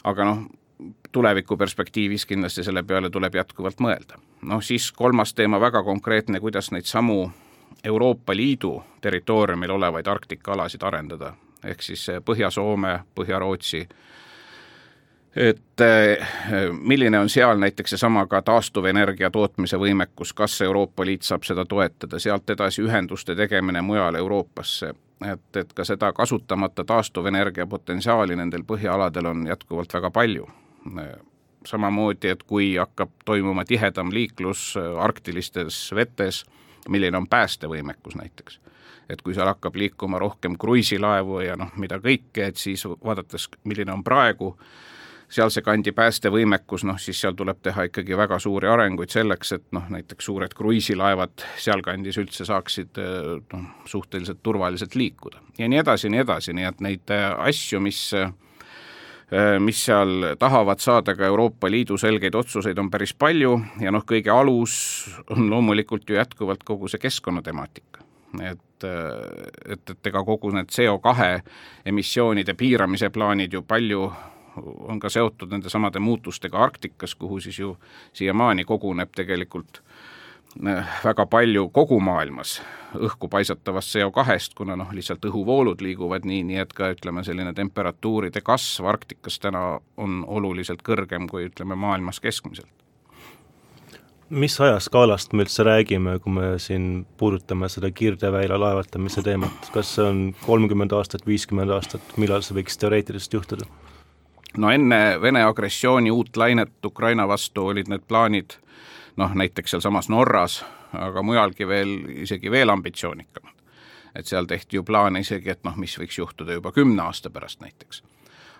aga 0.04 0.24
noh, 0.24 0.46
tuleviku 1.12 1.56
perspektiivis 1.56 2.26
kindlasti 2.26 2.64
selle 2.64 2.82
peale 2.82 3.10
tuleb 3.10 3.34
jätkuvalt 3.34 3.80
mõelda. 3.80 4.18
noh 4.42 4.62
siis 4.62 4.92
kolmas 4.92 5.34
teema, 5.34 5.60
väga 5.60 5.82
konkreetne, 5.82 6.40
kuidas 6.40 6.70
neid 6.70 6.84
samu 6.84 7.30
Euroopa 7.84 8.36
Liidu 8.36 8.82
territooriumil 9.00 9.70
olevaid 9.70 10.06
Arktika 10.06 10.52
alasid 10.52 10.82
arendada, 10.82 11.34
ehk 11.64 11.82
siis 11.82 12.06
Põhja-Soome, 12.24 12.98
Põhja-Rootsi, 13.14 13.86
et 15.36 15.80
eh, 15.80 16.28
milline 16.80 17.18
on 17.18 17.28
seal 17.28 17.58
näiteks 17.58 17.90
seesama 17.90 18.26
ka 18.26 18.42
taastuvenergia 18.42 19.30
tootmise 19.30 19.78
võimekus, 19.78 20.32
kas 20.34 20.60
Euroopa 20.62 21.06
Liit 21.06 21.22
saab 21.22 21.46
seda 21.46 21.64
toetada, 21.64 22.18
sealt 22.18 22.50
edasi 22.50 22.82
ühenduste 22.82 23.36
tegemine 23.36 23.82
mujale 23.82 24.18
Euroopasse, 24.18 24.94
et, 25.32 25.56
et 25.56 25.72
ka 25.72 25.84
seda 25.84 26.12
kasutamata 26.12 26.84
taastuvenergia 26.84 27.66
potentsiaali 27.66 28.36
nendel 28.36 28.64
põhjaaladel 28.66 29.26
on 29.26 29.46
jätkuvalt 29.46 29.94
väga 29.94 30.10
palju 30.10 30.48
samamoodi, 31.66 32.28
et 32.28 32.42
kui 32.42 32.76
hakkab 32.76 33.10
toimuma 33.24 33.64
tihedam 33.64 34.12
liiklus 34.12 34.74
arktilistes 35.00 35.92
vetes, 35.94 36.44
milline 36.88 37.16
on 37.16 37.28
päästevõimekus 37.28 38.16
näiteks. 38.16 38.60
et 39.08 39.22
kui 39.24 39.32
seal 39.34 39.48
hakkab 39.48 39.76
liikuma 39.76 40.18
rohkem 40.20 40.58
kruiisilaevu 40.60 41.38
ja 41.40 41.54
noh, 41.56 41.70
mida 41.80 41.96
kõike, 41.96 42.42
et 42.44 42.56
siis 42.60 42.82
vaadates, 42.84 43.46
milline 43.64 43.92
on 43.92 44.02
praegu 44.04 44.50
sealse 45.32 45.62
kandi 45.64 45.92
päästevõimekus, 45.96 46.84
noh 46.84 46.98
siis 47.00 47.20
seal 47.20 47.32
tuleb 47.32 47.62
teha 47.62 47.86
ikkagi 47.88 48.16
väga 48.16 48.38
suuri 48.38 48.68
arenguid 48.68 49.08
selleks, 49.08 49.52
et 49.52 49.64
noh, 49.72 49.86
näiteks 49.88 50.28
suured 50.28 50.52
kruiisilaevad 50.54 51.46
sealkandis 51.56 52.20
üldse 52.20 52.44
saaksid 52.44 53.00
noh, 53.52 53.64
suhteliselt 53.88 54.42
turvaliselt 54.42 54.94
liikuda 54.94 55.40
ja 55.58 55.68
nii 55.68 55.80
edasi 55.80 56.06
ja 56.06 56.10
nii 56.10 56.24
edasi, 56.26 56.52
nii 56.52 56.68
et 56.68 56.84
neid 56.84 57.16
asju, 57.38 57.80
mis 57.80 58.10
Äh, 58.12 58.32
mis 59.60 59.80
seal 59.84 60.36
tahavad 60.38 60.80
saada 60.80 61.14
ka 61.14 61.26
Euroopa 61.26 61.70
Liidu 61.70 61.98
selgeid 62.00 62.34
otsuseid, 62.34 62.78
on 62.78 62.90
päris 62.90 63.12
palju 63.14 63.58
ja 63.80 63.92
noh, 63.92 64.04
kõige 64.08 64.32
alus 64.32 64.76
on 65.30 65.50
loomulikult 65.50 66.08
ju 66.08 66.16
jätkuvalt 66.16 66.64
kogu 66.64 66.88
see 66.88 66.98
keskkonnatemaatika. 67.02 68.00
et, 68.42 68.84
äh, 68.84 69.72
et, 69.72 69.90
et 69.90 70.06
ega 70.06 70.24
kogu 70.24 70.50
need 70.50 70.72
CO2 70.72 71.40
emissioonide 71.86 72.54
piiramise 72.54 73.10
plaanid 73.10 73.52
ju 73.52 73.62
palju 73.62 74.12
on 74.88 75.00
ka 75.00 75.08
seotud 75.08 75.50
nende 75.50 75.70
samade 75.70 75.98
muutustega 75.98 76.58
Arktikas, 76.58 77.14
kuhu 77.14 77.40
siis 77.40 77.58
ju 77.58 77.76
siiamaani 78.12 78.64
koguneb 78.64 79.12
tegelikult 79.14 79.82
Äh, 79.82 80.17
väga 81.04 81.26
palju 81.26 81.68
kogu 81.68 82.00
maailmas 82.00 82.58
õhku 82.96 83.28
paisatavast 83.28 83.92
CO2-st, 83.92 84.54
kuna 84.56 84.76
noh, 84.76 84.90
lihtsalt 84.94 85.24
õhuvoolud 85.28 85.82
liiguvad 85.84 86.24
nii, 86.28 86.42
nii 86.48 86.60
et 86.62 86.72
ka 86.72 86.92
ütleme, 86.94 87.24
selline 87.24 87.52
temperatuuride 87.54 88.40
kasv 88.44 88.88
Arktikas 88.88 89.38
täna 89.42 89.78
on 89.96 90.22
oluliselt 90.26 90.82
kõrgem 90.86 91.28
kui 91.28 91.48
ütleme, 91.50 91.76
maailmas 91.76 92.20
keskmiselt. 92.20 92.72
mis 94.30 94.60
ajaskaalast 94.60 95.32
me 95.32 95.44
üldse 95.44 95.64
räägime, 95.64 96.18
kui 96.20 96.32
me 96.32 96.58
siin 96.58 97.06
puudutame 97.16 97.68
seda 97.68 97.90
Kirdeväila 97.90 98.58
laevatamise 98.60 99.22
teemat, 99.22 99.70
kas 99.72 99.94
see 99.94 100.04
on 100.04 100.34
kolmkümmend 100.46 100.92
aastat, 100.92 101.26
viiskümmend 101.26 101.70
aastat, 101.70 102.16
millal 102.16 102.42
see 102.44 102.56
võiks 102.56 102.76
teoreetiliselt 102.80 103.38
juhtuda? 103.38 103.68
no 104.56 104.70
enne 104.72 105.20
Vene 105.20 105.44
agressiooni 105.44 106.10
uut 106.10 106.36
lainet 106.36 106.84
Ukraina 106.84 107.28
vastu 107.28 107.66
olid 107.66 107.88
need 107.88 108.04
plaanid 108.08 108.56
noh, 109.18 109.34
näiteks 109.34 109.74
sealsamas 109.74 110.08
Norras, 110.08 110.60
aga 110.94 111.22
mujalgi 111.22 111.66
veel, 111.68 111.94
isegi 112.24 112.50
veel 112.50 112.70
ambitsioonikamad. 112.70 113.54
et 114.14 114.26
seal 114.26 114.46
tehti 114.50 114.76
ju 114.76 114.82
plaane 114.82 115.20
isegi, 115.20 115.50
et 115.50 115.64
noh, 115.64 115.76
mis 115.76 115.92
võiks 116.00 116.16
juhtuda 116.18 116.56
juba 116.56 116.72
kümne 116.72 117.02
aasta 117.02 117.30
pärast 117.30 117.60
näiteks. 117.60 118.02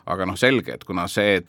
aga 0.06 0.26
noh, 0.26 0.36
selge, 0.36 0.74
et 0.74 0.84
kuna 0.84 1.06
see 1.08 1.42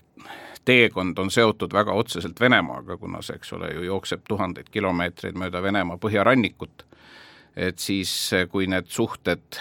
teekond 0.65 1.17
on 1.19 1.31
seotud 1.31 1.73
väga 1.73 1.93
otseselt 1.93 2.39
Venemaaga, 2.39 2.97
kuna 2.97 3.21
see, 3.21 3.35
eks 3.35 3.53
ole, 3.53 3.73
ju 3.73 3.83
jookseb 3.83 4.25
tuhandeid 4.27 4.69
kilomeetreid 4.71 5.37
mööda 5.37 5.61
Venemaa 5.61 5.97
põhjarannikut, 5.97 6.85
et 7.55 7.79
siis 7.79 8.31
kui 8.51 8.67
need 8.67 8.87
suhted 8.87 9.59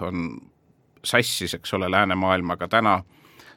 on 0.00 0.40
sassis, 1.04 1.54
eks 1.54 1.74
ole, 1.74 1.90
läänemaailmaga 1.90 2.68
täna, 2.68 3.02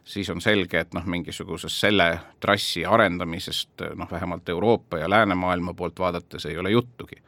siis 0.03 0.29
on 0.29 0.41
selge, 0.41 0.79
et 0.79 0.93
noh, 0.93 1.05
mingisugusest 1.05 1.84
selle 1.84 2.08
trassi 2.39 2.86
arendamisest 2.86 3.84
noh, 3.96 4.12
vähemalt 4.12 4.50
Euroopa 4.50 4.98
ja 4.98 5.10
läänemaailma 5.10 5.74
poolt 5.74 6.00
vaadates 6.00 6.46
ei 6.46 6.58
ole 6.58 6.72
juttugi. 6.72 7.22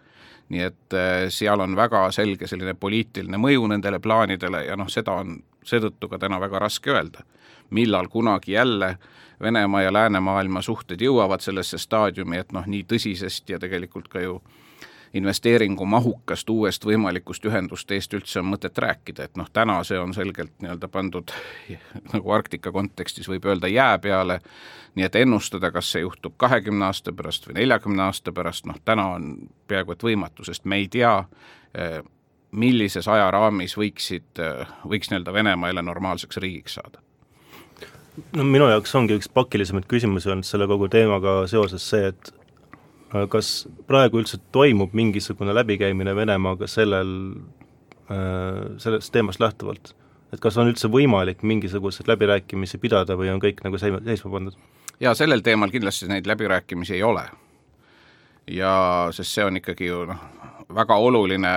nii 0.50 0.62
et 0.62 0.94
äh, 0.94 1.30
seal 1.30 1.60
on 1.60 1.76
väga 1.76 2.12
selge 2.12 2.48
selline 2.48 2.74
poliitiline 2.74 3.38
mõju 3.38 3.68
nendele 3.68 4.00
plaanidele 4.00 4.66
ja 4.66 4.76
noh, 4.76 4.90
seda 4.90 5.14
on 5.24 5.38
seetõttu 5.64 6.10
ka 6.10 6.20
täna 6.20 6.40
väga 6.40 6.60
raske 6.60 6.92
öelda. 6.92 7.24
millal 7.70 8.08
kunagi 8.08 8.52
jälle 8.52 8.98
Venemaa 9.42 9.82
ja 9.82 9.94
läänemaailma 9.94 10.62
suhted 10.62 11.02
jõuavad 11.02 11.42
sellesse 11.42 11.78
staadiumi, 11.78 12.38
et 12.38 12.52
noh, 12.52 12.66
nii 12.68 12.84
tõsisest 12.84 13.50
ja 13.50 13.60
tegelikult 13.60 14.08
ka 14.08 14.22
ju 14.22 14.36
äh, 14.36 14.63
investeeringumahukast 15.14 16.50
uuest 16.50 16.86
võimalikust 16.86 17.46
ühendust 17.46 17.92
eest 17.94 18.14
üldse 18.18 18.40
on 18.42 18.50
mõtet 18.50 18.78
rääkida, 18.82 19.28
et 19.28 19.38
noh, 19.38 19.50
täna 19.54 19.78
see 19.86 20.00
on 20.00 20.14
selgelt 20.14 20.54
nii-öelda 20.64 20.90
pandud 20.90 21.34
nagu 22.14 22.34
Arktika 22.34 22.72
kontekstis 22.74 23.30
võib 23.30 23.46
öelda 23.46 23.70
jää 23.70 24.00
peale, 24.02 24.40
nii 24.96 25.06
et 25.06 25.16
ennustada, 25.22 25.72
kas 25.72 25.92
see 25.94 26.02
juhtub 26.02 26.34
kahekümne 26.42 26.90
aasta 26.90 27.14
pärast 27.14 27.48
või 27.48 27.60
neljakümne 27.62 28.08
aasta 28.08 28.34
pärast, 28.34 28.66
noh 28.70 28.82
täna 28.86 29.08
on 29.20 29.32
peaaegu 29.68 29.94
et 29.94 30.10
võimatu, 30.10 30.46
sest 30.50 30.66
me 30.66 30.82
ei 30.82 30.90
tea, 30.90 31.16
eh, 31.78 32.02
millises 32.52 33.08
ajaraamis 33.08 33.78
võiksid, 33.78 34.30
eh, 34.42 34.78
võiks 34.86 35.14
nii-öelda 35.14 35.34
Venemaa 35.34 35.70
jälle 35.70 35.82
normaalseks 35.82 36.38
riigiks 36.38 36.80
saada. 36.82 37.02
No 38.34 38.44
minu 38.46 38.68
jaoks 38.70 38.94
ongi 38.96 39.16
üks 39.18 39.30
pakilisemaid 39.34 39.86
küsimusi 39.90 40.30
olnud 40.30 40.46
selle 40.46 40.68
kogu 40.70 40.88
teemaga 40.90 41.48
seoses 41.50 41.86
see, 41.90 42.08
et 42.14 42.34
kas 43.30 43.68
praegu 43.88 44.22
üldse 44.22 44.40
toimub 44.56 44.94
mingisugune 44.98 45.54
läbikäimine 45.56 46.16
Venemaaga 46.16 46.68
sellel, 46.68 47.12
äh, 48.10 48.74
sellest 48.78 49.14
teemast 49.14 49.40
lähtuvalt? 49.44 49.96
et 50.34 50.42
kas 50.42 50.56
on 50.58 50.72
üldse 50.72 50.90
võimalik 50.90 51.44
mingisuguseid 51.46 52.08
läbirääkimisi 52.10 52.80
pidada 52.82 53.14
või 53.14 53.30
on 53.30 53.42
kõik 53.42 53.60
nagu 53.66 53.78
seisma 53.78 54.32
pandud? 54.34 54.58
jaa, 55.00 55.14
sellel 55.14 55.46
teemal 55.46 55.70
kindlasti 55.70 56.10
neid 56.10 56.28
läbirääkimisi 56.30 56.96
ei 56.98 57.04
ole. 57.04 57.28
ja 58.48 58.74
sest 59.14 59.38
see 59.38 59.46
on 59.46 59.62
ikkagi 59.62 59.92
ju 59.92 60.06
noh, 60.10 60.24
väga 60.74 60.98
oluline 60.98 61.54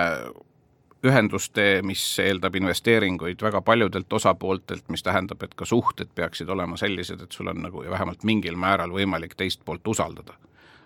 ühendustee, 1.07 1.81
mis 1.85 2.01
eeldab 2.19 2.55
investeeringuid 2.57 3.41
väga 3.41 3.61
paljudelt 3.61 4.13
osapooltelt, 4.13 4.89
mis 4.89 5.03
tähendab, 5.05 5.43
et 5.43 5.53
ka 5.55 5.65
suhted 5.65 6.09
peaksid 6.15 6.49
olema 6.49 6.77
sellised, 6.77 7.21
et 7.21 7.31
sul 7.31 7.47
on 7.47 7.61
nagu 7.65 7.85
vähemalt 7.85 8.25
mingil 8.25 8.57
määral 8.57 8.93
võimalik 8.93 9.37
teist 9.37 9.65
poolt 9.65 9.87
usaldada 9.87 10.37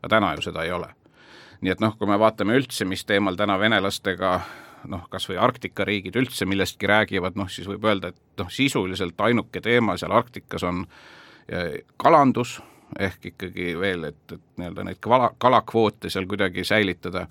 aga 0.01 0.09
täna 0.15 0.33
ju 0.35 0.41
seda 0.41 0.63
ei 0.65 0.71
ole. 0.71 0.89
nii 1.61 1.71
et 1.71 1.79
noh, 1.79 1.93
kui 1.97 2.09
me 2.09 2.17
vaatame 2.19 2.55
üldse, 2.57 2.85
mis 2.89 3.05
teemal 3.05 3.35
täna 3.37 3.59
venelastega 3.59 4.39
noh, 4.89 5.05
kas 5.09 5.27
või 5.29 5.37
Arktika 5.37 5.85
riigid 5.85 6.15
üldse 6.17 6.45
millestki 6.49 6.89
räägivad, 6.89 7.37
noh 7.37 7.49
siis 7.49 7.67
võib 7.69 7.85
öelda, 7.85 8.09
et 8.09 8.41
noh, 8.41 8.49
sisuliselt 8.49 9.21
ainuke 9.21 9.61
teema 9.61 9.97
seal 9.97 10.11
Arktikas 10.11 10.65
on 10.65 10.85
eh, 11.47 11.83
kalandus, 12.01 12.57
ehk 12.99 13.29
ikkagi 13.31 13.75
veel, 13.79 14.09
et, 14.09 14.23
et 14.31 14.41
nii-öelda 14.57 14.87
neid 14.87 14.99
kala, 14.99 15.31
kalakvoote 15.37 16.09
seal 16.09 16.25
kuidagi 16.25 16.65
säilitada, 16.65 17.27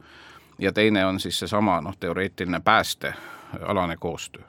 ja 0.59 0.73
teine 0.73 1.05
on 1.07 1.21
siis 1.21 1.39
seesama 1.39 1.81
noh, 1.81 1.99
teoreetiline 1.99 2.61
päästealane 2.65 3.97
koostöö 3.99 4.47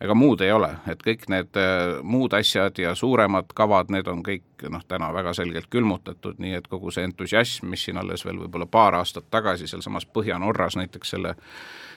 ega 0.00 0.14
muud 0.14 0.40
ei 0.44 0.52
ole, 0.52 0.70
et 0.90 1.00
kõik 1.04 1.24
need 1.32 1.56
äh, 1.60 1.98
muud 2.04 2.34
asjad 2.36 2.78
ja 2.78 2.94
suuremad 2.94 3.52
kavad, 3.56 3.90
need 3.92 4.08
on 4.12 4.22
kõik 4.26 4.66
noh, 4.70 4.84
täna 4.88 5.08
väga 5.14 5.32
selgelt 5.36 5.70
külmutatud, 5.72 6.36
nii 6.42 6.58
et 6.58 6.68
kogu 6.68 6.92
see 6.92 7.06
entusiasm, 7.08 7.70
mis 7.72 7.86
siin 7.86 8.00
alles 8.00 8.24
veel 8.26 8.38
võib-olla 8.44 8.68
paar 8.68 8.98
aastat 9.00 9.30
tagasi 9.30 9.68
sealsamas 9.70 10.06
Põhja-Norras 10.06 10.76
näiteks 10.76 11.14
selle 11.16 11.34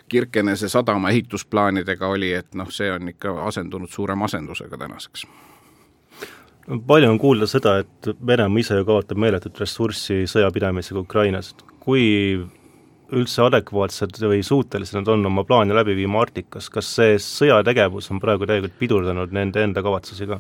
Kirkenese 0.09 0.69
sadama 0.69 1.11
ehitusplaanidega 1.13 2.07
oli, 2.07 2.31
et 2.33 2.55
noh, 2.57 2.71
see 2.71 2.91
on 2.91 3.11
ikka 3.11 3.35
asendunud 3.45 3.91
suure 3.91 4.15
masendusega 4.15 4.77
tänaseks. 4.77 5.27
Palju 6.87 7.09
on 7.09 7.17
kuulda 7.19 7.47
seda, 7.49 7.79
et 7.81 8.09
Venemaa 8.27 8.61
ise 8.61 8.77
kaotab 8.85 9.17
meeletut 9.17 9.57
ressurssi 9.59 10.23
sõjapidamisega 10.29 11.01
Ukrainas, 11.01 11.55
kui 11.81 12.03
üldse 13.15 13.41
adekvaatsed 13.45 14.19
või 14.21 14.43
suutelised 14.45 14.99
nad 14.99 15.09
on 15.09 15.25
oma 15.25 15.43
plaane 15.47 15.73
läbi 15.73 15.95
viima 15.97 16.21
Arktikas, 16.21 16.69
kas 16.69 16.89
see 16.99 17.17
sõjategevus 17.23 18.11
on 18.13 18.21
praegu 18.21 18.47
täielikult 18.49 18.77
pidurdanud 18.79 19.33
nende 19.35 19.63
enda 19.65 19.83
kavatsusi 19.85 20.29
ka? 20.29 20.39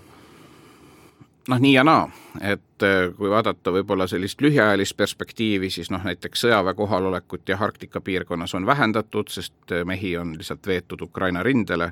noh, 1.49 1.57
nii 1.57 1.73
ja 1.73 1.83
naa, 1.87 2.03
et 2.45 2.85
äh, 2.85 3.09
kui 3.17 3.29
vaadata 3.31 3.73
võib-olla 3.73 4.05
sellist 4.07 4.41
lühiajalist 4.45 4.97
perspektiivi, 4.97 5.71
siis 5.73 5.89
noh, 5.89 6.03
näiteks 6.05 6.45
sõjaväe 6.45 6.75
kohalolekut 6.77 7.49
jah, 7.49 7.63
Arktika 7.65 8.01
piirkonnas 8.05 8.53
on 8.53 8.69
vähendatud, 8.69 9.31
sest 9.33 9.73
äh, 9.73 9.81
mehi 9.85 10.13
on 10.17 10.35
lihtsalt 10.37 10.67
veetud 10.67 11.01
Ukraina 11.01 11.43
rindele, 11.43 11.91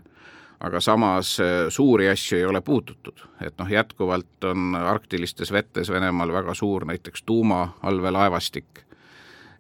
aga 0.60 0.82
samas 0.82 1.36
suuri 1.70 2.08
asju 2.10 2.38
ei 2.38 2.46
ole 2.46 2.62
puututud, 2.66 3.22
et 3.46 3.58
noh, 3.58 3.70
jätkuvalt 3.70 4.46
on 4.50 4.76
arktilistes 4.78 5.52
vetes 5.54 5.90
Venemaal 5.90 6.34
väga 6.34 6.54
suur 6.58 6.86
näiteks 6.86 7.24
tuumaallveelaevastik 7.30 8.87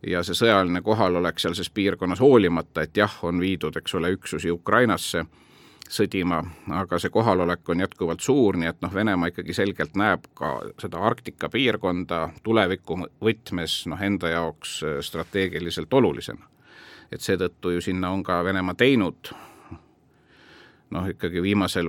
ja 0.07 0.23
see 0.23 0.37
sõjaline 0.37 0.81
kohalolek 0.85 1.39
sealses 1.39 1.69
piirkonnas, 1.69 2.19
hoolimata, 2.19 2.85
et 2.85 2.97
jah, 2.97 3.19
on 3.23 3.39
viidud, 3.39 3.75
eks 3.77 3.95
ole, 3.97 4.11
üksusi 4.17 4.51
Ukrainasse 4.51 5.25
sõdima, 5.89 6.41
aga 6.75 6.99
see 6.99 7.11
kohalolek 7.11 7.69
on 7.69 7.79
jätkuvalt 7.79 8.21
suur, 8.23 8.57
nii 8.59 8.69
et 8.69 8.81
noh, 8.83 8.93
Venemaa 8.93 9.31
ikkagi 9.31 9.55
selgelt 9.55 9.95
näeb 9.95 10.25
ka 10.37 10.51
seda 10.81 10.99
Arktika 11.07 11.49
piirkonda 11.49 12.27
tuleviku 12.43 12.99
võtmes 13.23 13.79
noh, 13.87 14.01
enda 14.03 14.33
jaoks 14.33 14.77
äh, 14.83 14.99
strateegiliselt 15.01 15.93
olulisena. 15.93 16.45
et 17.11 17.21
seetõttu 17.21 17.71
ju 17.71 17.81
sinna 17.81 18.09
on 18.11 18.23
ka 18.23 18.43
Venemaa 18.43 18.75
teinud 18.75 19.31
noh, 20.91 21.07
ikkagi 21.07 21.41
viimasel 21.41 21.87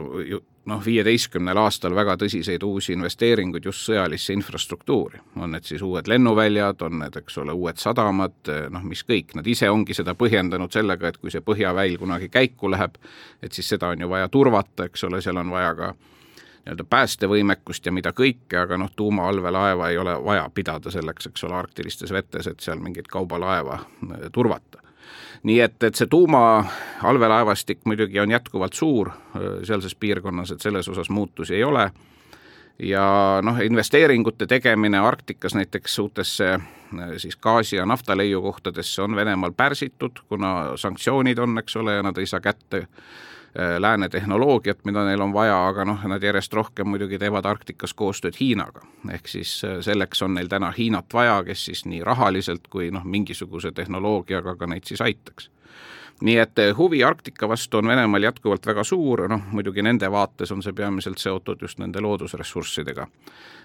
noh, 0.69 0.81
viieteistkümnel 0.85 1.57
aastal 1.59 1.95
väga 1.97 2.17
tõsiseid 2.21 2.63
uusi 2.67 2.93
investeeringuid 2.93 3.65
just 3.65 3.87
sõjalisse 3.89 4.35
infrastruktuuri. 4.37 5.21
on 5.37 5.51
need 5.51 5.65
siis 5.65 5.83
uued 5.83 6.09
lennuväljad, 6.09 6.83
on 6.83 6.99
need, 7.03 7.17
eks 7.17 7.39
ole, 7.39 7.53
uued 7.53 7.81
sadamad, 7.81 8.53
noh 8.71 8.85
mis 8.85 9.05
kõik, 9.05 9.35
nad 9.39 9.47
ise 9.47 9.71
ongi 9.71 9.95
seda 9.95 10.15
põhjendanud 10.15 10.73
sellega, 10.73 11.09
et 11.09 11.17
kui 11.17 11.31
see 11.31 11.45
põhjaväil 11.45 11.99
kunagi 11.99 12.29
käiku 12.29 12.71
läheb, 12.71 12.99
et 13.43 13.53
siis 13.53 13.69
seda 13.69 13.89
on 13.95 14.01
ju 14.01 14.09
vaja 14.09 14.29
turvata, 14.29 14.89
eks 14.89 15.05
ole, 15.05 15.23
seal 15.25 15.37
on 15.37 15.51
vaja 15.51 15.75
ka 15.75 15.93
nii-öelda 15.95 16.85
päästevõimekust 16.85 17.87
ja 17.87 17.93
mida 17.93 18.13
kõike, 18.13 18.59
aga 18.61 18.77
noh, 18.77 18.91
tuumaallveelaeva 18.97 19.89
ei 19.89 19.99
ole 19.99 20.19
vaja 20.25 20.51
pidada 20.55 20.91
selleks, 20.91 21.31
eks 21.31 21.45
ole, 21.49 21.57
arktilistes 21.57 22.13
vetes, 22.13 22.47
et 22.47 22.61
seal 22.61 22.83
mingit 22.83 23.09
kaubalaeva 23.09 23.79
turvata 24.33 24.88
nii 25.43 25.61
et, 25.61 25.83
et 25.83 25.95
see 25.95 26.07
tuumaallveelaevastik 26.11 27.85
muidugi 27.85 28.21
on 28.21 28.31
jätkuvalt 28.31 28.73
suur 28.73 29.09
äh, 29.09 29.49
sealses 29.63 29.95
piirkonnas, 29.95 30.51
et 30.51 30.61
selles 30.61 30.89
osas 30.89 31.11
muutusi 31.11 31.55
ei 31.55 31.65
ole, 31.65 31.91
ja 32.79 33.39
noh, 33.43 33.61
investeeringute 33.61 34.47
tegemine 34.47 34.99
Arktikas 34.99 35.55
näiteks 35.55 35.99
uutesse 35.99 36.51
äh, 36.55 36.61
siis 37.17 37.37
gaasi- 37.37 37.77
ja 37.77 37.87
naftaleiukohtadesse 37.87 39.03
on 39.03 39.17
Venemaal 39.17 39.53
pärsitud, 39.57 40.23
kuna 40.29 40.77
sanktsioonid 40.77 41.39
on, 41.39 41.59
eks 41.59 41.77
ole, 41.77 41.95
ja 41.95 42.03
nad 42.03 42.19
ei 42.19 42.27
saa 42.27 42.41
kätte 42.41 42.87
lääne 43.79 44.09
tehnoloogiat, 44.09 44.85
mida 44.85 45.05
neil 45.05 45.21
on 45.21 45.33
vaja, 45.33 45.57
aga 45.69 45.85
noh, 45.85 46.05
nad 46.07 46.23
järjest 46.23 46.53
rohkem 46.55 46.89
muidugi 46.89 47.19
teevad 47.19 47.47
Arktikas 47.47 47.95
koostööd 47.95 48.37
Hiinaga. 48.41 48.81
ehk 49.13 49.29
siis 49.29 49.65
äh, 49.65 49.81
selleks 49.81 50.23
on 50.23 50.35
neil 50.35 50.49
täna 50.49 50.71
Hiinat 50.79 51.15
vaja, 51.15 51.43
kes 51.45 51.65
siis 51.65 51.85
nii 51.85 52.05
rahaliselt 52.05 52.69
kui 52.71 52.91
noh, 52.91 53.05
mingisuguse 53.05 53.73
tehnoloogiaga 53.73 54.57
ka 54.57 54.67
neid 54.67 54.85
siis 54.85 55.01
aitaks 55.01 55.51
nii 56.23 56.39
et 56.39 56.59
äh, 56.59 56.77
huvi 56.77 57.05
Arktika 57.05 57.49
vastu 57.49 57.79
on 57.79 57.89
Venemaal 57.89 58.23
jätkuvalt 58.23 58.67
väga 58.67 58.85
suur, 58.85 59.29
noh 59.29 59.51
muidugi 59.51 59.83
nende 59.83 60.11
vaates 60.11 60.53
on 60.53 60.63
see 60.63 60.73
peamiselt 60.73 61.19
seotud 61.19 61.63
just 61.63 61.79
nende 61.79 62.01
loodusressurssidega, 62.01 63.07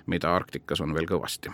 mida 0.05 0.35
Arktikas 0.35 0.81
on 0.81 0.93
veel 0.93 1.09
kõvasti 1.09 1.53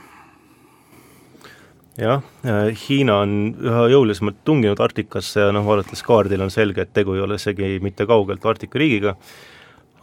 jah, 2.00 2.24
äh, 2.46 2.72
Hiina 2.88 3.20
on 3.24 3.36
üha 3.60 3.86
jõulisemalt 3.94 4.42
tunginud 4.48 4.80
Arktikasse 4.80 5.48
ja 5.48 5.54
noh, 5.56 5.66
vaadates 5.68 6.04
kaardil 6.06 6.42
on 6.46 6.52
selge, 6.54 6.86
et 6.86 6.94
tegu 6.96 7.16
ei 7.16 7.24
ole 7.26 7.40
isegi 7.40 7.78
mitte 7.84 8.08
kaugelt 8.10 8.46
Arktika 8.46 8.80
riigiga, 8.80 9.16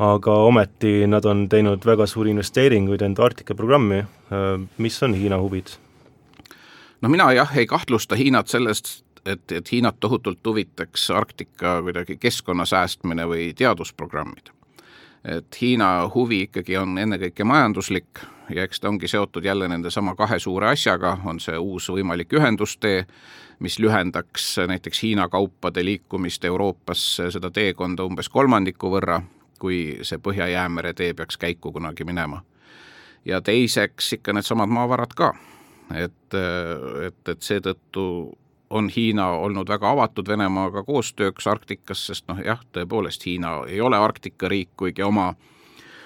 aga 0.03 0.37
ometi 0.45 1.07
nad 1.09 1.25
on 1.25 1.47
teinud 1.49 1.85
väga 1.87 2.07
suuri 2.07 2.35
investeeringuid 2.35 3.03
enda 3.07 3.25
Arktika 3.25 3.57
programmi, 3.57 4.03
äh, 4.05 4.47
mis 4.79 5.03
on 5.03 5.17
Hiina 5.17 5.41
huvid? 5.41 5.77
no 7.01 7.09
mina 7.13 7.31
jah, 7.33 7.57
ei 7.57 7.67
kahtlusta 7.67 8.17
Hiinat 8.17 8.49
sellest, 8.49 9.03
et, 9.25 9.53
et 9.53 9.73
Hiinat 9.73 10.01
tohutult 10.01 10.45
huvitaks 10.47 11.11
Arktika 11.11 11.81
kuidagi 11.83 12.17
keskkonna 12.21 12.65
säästmine 12.65 13.27
või 13.29 13.51
teadusprogrammid. 13.57 14.53
Et 15.27 15.61
Hiina 15.61 16.09
huvi 16.15 16.45
ikkagi 16.47 16.77
on 16.79 16.99
ennekõike 16.99 17.45
majanduslik 17.45 18.23
ja 18.55 18.63
eks 18.63 18.81
ta 18.81 18.89
ongi 18.89 19.09
seotud 19.09 19.45
jälle 19.45 19.69
nendesama 19.69 20.15
kahe 20.15 20.39
suure 20.39 20.69
asjaga, 20.71 21.17
on 21.25 21.41
see 21.43 21.59
uus 21.59 21.89
võimalik 21.91 22.33
ühendustee, 22.39 23.07
mis 23.59 23.79
lühendaks 23.83 24.55
näiteks 24.69 25.03
Hiina 25.03 25.29
kaupade 25.29 25.85
liikumist 25.85 26.45
Euroopasse 26.45 27.31
seda 27.35 27.51
teekonda 27.51 28.07
umbes 28.07 28.29
kolmandiku 28.29 28.91
võrra, 28.93 29.21
kui 29.59 29.99
see 30.03 30.21
Põhja-Jäämere 30.23 30.95
tee 30.95 31.15
peaks 31.15 31.37
käiku 31.37 31.73
kunagi 31.73 32.05
minema. 32.05 32.43
ja 33.25 33.41
teiseks 33.41 34.13
ikka 34.13 34.33
needsamad 34.33 34.71
maavarad 34.71 35.15
ka, 35.17 35.33
et, 35.95 36.35
et, 37.07 37.29
et 37.29 37.43
seetõttu 37.43 38.37
on 38.71 38.89
Hiina 38.97 39.29
olnud 39.31 39.69
väga 39.69 39.91
avatud 39.91 40.29
Venemaaga 40.29 40.83
koostööks 40.83 41.47
Arktikas, 41.47 42.07
sest 42.07 42.27
noh 42.29 42.41
jah, 42.45 42.61
tõepoolest 42.73 43.27
Hiina 43.27 43.61
ei 43.69 43.81
ole 43.81 43.97
Arktika 43.97 44.49
riik, 44.49 44.75
kuigi 44.77 45.03
oma 45.03 45.35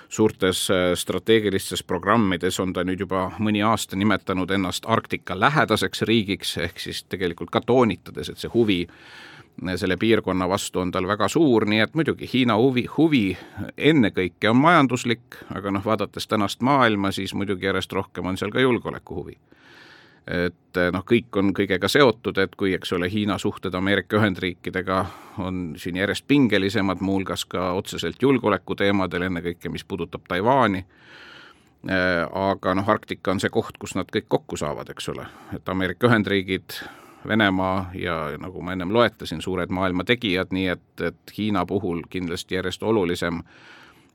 suurtes 0.09 0.67
äh, 0.71 0.93
strateegilistes 0.95 1.83
programmides 1.83 2.61
on 2.61 2.73
ta 2.73 2.85
nüüd 2.85 3.01
juba 3.01 3.31
mõni 3.39 3.63
aasta 3.67 3.97
nimetanud 3.97 4.51
ennast 4.51 4.87
Arktika 4.87 5.39
lähedaseks 5.41 6.03
riigiks, 6.03 6.57
ehk 6.59 6.81
siis 6.81 7.05
tegelikult 7.05 7.51
ka 7.51 7.63
toonitades, 7.67 8.29
et 8.29 8.39
see 8.39 8.51
huvi 8.53 8.81
äh, 8.89 9.77
selle 9.77 9.97
piirkonna 9.97 10.49
vastu 10.49 10.81
on 10.81 10.91
tal 10.91 11.07
väga 11.07 11.29
suur, 11.29 11.67
nii 11.67 11.81
et 11.81 11.95
muidugi 11.95 12.31
Hiina 12.33 12.57
huvi, 12.57 12.87
huvi 12.97 13.39
ennekõike 13.77 14.51
on 14.51 14.57
majanduslik, 14.57 15.41
aga 15.55 15.71
noh, 15.71 15.85
vaadates 15.85 16.27
tänast 16.27 16.61
maailma, 16.61 17.13
siis 17.13 17.35
muidugi 17.35 17.67
järjest 17.67 17.93
rohkem 17.93 18.27
on 18.27 18.37
seal 18.37 18.51
ka 18.51 18.61
julgeolekuhuvi 18.61 19.39
et 20.27 20.77
eh, 20.77 20.91
noh, 20.93 21.05
kõik 21.07 21.37
on 21.41 21.53
kõigega 21.57 21.89
seotud, 21.89 22.39
et 22.39 22.55
kui, 22.59 22.75
eks 22.77 22.93
ole, 22.97 23.09
Hiina 23.11 23.39
suhted 23.39 23.75
Ameerika 23.75 24.19
Ühendriikidega 24.21 25.01
on 25.43 25.75
siin 25.81 25.97
järjest 25.97 26.27
pingelisemad, 26.29 27.01
muuhulgas 27.01 27.45
ka 27.51 27.73
otseselt 27.79 28.23
julgeolekuteemadel, 28.23 29.29
ennekõike 29.31 29.73
mis 29.73 29.85
puudutab 29.85 30.29
Taiwan'i, 30.29 30.85
eh, 31.89 32.23
aga 32.45 32.75
noh, 32.77 32.89
Arktika 32.89 33.35
on 33.35 33.41
see 33.41 33.53
koht, 33.53 33.79
kus 33.81 33.97
nad 33.99 34.11
kõik 34.13 34.29
kokku 34.29 34.61
saavad, 34.61 34.93
eks 34.93 35.09
ole, 35.15 35.27
et 35.57 35.69
Ameerika 35.69 36.11
Ühendriigid, 36.11 36.81
Venemaa 37.21 37.91
ja 38.01 38.31
nagu 38.41 38.63
ma 38.65 38.73
ennem 38.73 38.95
loetlesin, 38.97 39.43
suured 39.45 39.69
maailma 39.69 40.07
tegijad, 40.09 40.55
nii 40.57 40.69
et, 40.73 41.03
et 41.05 41.35
Hiina 41.37 41.67
puhul 41.69 42.01
kindlasti 42.09 42.57
järjest 42.57 42.83
olulisem 42.83 43.43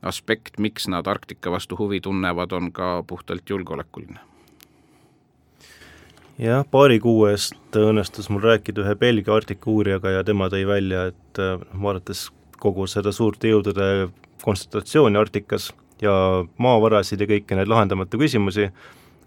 aspekt, 0.02 0.58
miks 0.58 0.88
nad 0.90 1.06
Arktika 1.06 1.52
vastu 1.54 1.78
huvi 1.78 2.00
tunnevad, 2.02 2.50
on 2.52 2.72
ka 2.74 3.04
puhtalt 3.06 3.46
julgeolekuline 3.50 4.18
jah, 6.38 6.64
paari 6.70 6.98
kuu 7.00 7.26
eest 7.30 7.76
õnnestus 7.80 8.28
mul 8.32 8.44
rääkida 8.44 8.84
ühe 8.84 8.94
Belgia 9.00 9.34
Arktika 9.36 9.70
uurijaga 9.72 10.12
ja 10.18 10.24
tema 10.26 10.50
tõi 10.52 10.66
välja, 10.68 11.08
et 11.12 11.40
noh, 11.40 11.64
vaadates 11.82 12.28
kogu 12.60 12.86
seda 12.88 13.12
suurte 13.12 13.50
jõudude 13.50 14.08
kontsentratsiooni 14.44 15.18
Arktikas 15.20 15.70
ja 16.02 16.12
maavarasid 16.60 17.20
ja 17.20 17.28
kõiki 17.30 17.56
neid 17.56 17.70
lahendamata 17.72 18.20
küsimusi, 18.20 18.70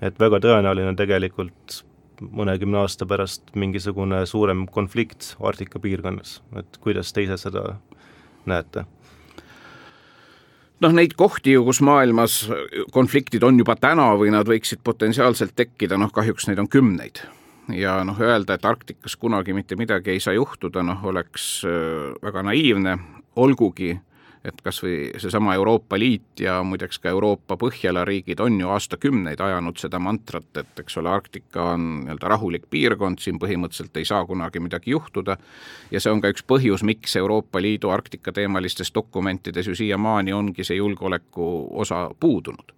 et 0.02 0.20
väga 0.22 0.42
tõenäoline 0.44 0.96
tegelikult 0.98 1.84
mõnekümne 2.20 2.82
aasta 2.82 3.08
pärast 3.10 3.54
mingisugune 3.56 4.22
suurem 4.30 4.66
konflikt 4.68 5.34
Arktika 5.40 5.80
piirkonnas, 5.80 6.40
et 6.60 6.82
kuidas 6.84 7.14
te 7.14 7.26
ise 7.26 7.38
seda 7.42 7.78
näete? 8.50 8.86
Noh, 10.84 10.96
neid 10.96 11.16
kohti 11.20 11.56
ju, 11.56 11.66
kus 11.68 11.82
maailmas 11.86 12.42
konfliktid 12.96 13.44
on 13.44 13.60
juba 13.60 13.76
täna 13.80 14.12
või 14.20 14.34
nad 14.34 14.48
võiksid 14.50 14.84
potentsiaalselt 14.84 15.56
tekkida, 15.58 16.00
noh 16.00 16.12
kahjuks 16.16 16.50
neid 16.50 16.62
on 16.62 16.70
kümneid. 16.72 17.24
ja 17.76 18.00
noh, 18.04 18.18
öelda, 18.18 18.56
et 18.58 18.66
Arktikas 18.66 19.16
kunagi 19.16 19.54
mitte 19.54 19.76
midagi 19.78 20.16
ei 20.16 20.20
saa 20.20 20.34
juhtuda, 20.34 20.84
noh 20.84 21.04
oleks 21.06 21.66
äh, 21.68 22.14
väga 22.24 22.44
naiivne, 22.44 22.98
olgugi 23.36 23.94
et 24.46 24.62
kas 24.64 24.80
või 24.84 25.10
seesama 25.20 25.54
Euroopa 25.56 26.00
Liit 26.00 26.40
ja 26.40 26.62
muideks 26.64 27.00
ka 27.04 27.10
Euroopa 27.10 27.58
Põhjala 27.60 28.06
riigid 28.08 28.40
on 28.40 28.60
ju 28.62 28.70
aastakümneid 28.72 29.42
ajanud 29.44 29.78
seda 29.82 30.00
mantrat, 30.00 30.48
et 30.58 30.80
eks 30.80 30.98
ole, 31.02 31.12
Arktika 31.12 31.72
on 31.74 31.88
nii-öelda 32.06 32.32
rahulik 32.32 32.70
piirkond, 32.72 33.20
siin 33.20 33.40
põhimõtteliselt 33.40 34.00
ei 34.00 34.08
saa 34.08 34.24
kunagi 34.26 34.64
midagi 34.64 34.96
juhtuda, 34.96 35.38
ja 35.92 36.00
see 36.00 36.14
on 36.14 36.24
ka 36.24 36.32
üks 36.32 36.46
põhjus, 36.48 36.84
miks 36.88 37.16
Euroopa 37.20 37.62
Liidu 37.62 37.92
Arktika 37.92 38.32
teemalistes 38.32 38.94
dokumentides 38.96 39.68
ju 39.68 39.76
siiamaani 39.76 40.34
ongi 40.34 40.64
see 40.64 40.80
julgeoleku 40.80 41.50
osa 41.84 42.10
puudunud 42.20 42.76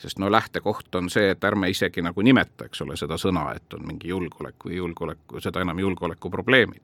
sest 0.00 0.18
no 0.18 0.30
lähtekoht 0.32 0.94
on 0.94 1.10
see, 1.12 1.30
et 1.34 1.44
ärme 1.44 1.68
isegi 1.68 2.00
nagu 2.00 2.22
nimeta, 2.24 2.64
eks 2.64 2.80
ole, 2.80 2.96
seda 2.96 3.18
sõna, 3.20 3.50
et 3.52 3.74
on 3.76 3.82
mingi 3.84 4.08
julgeolek 4.08 4.64
või 4.64 4.78
julgeoleku, 4.78 5.42
seda 5.44 5.60
enam 5.60 5.78
julgeolekuprobleemid. 5.82 6.80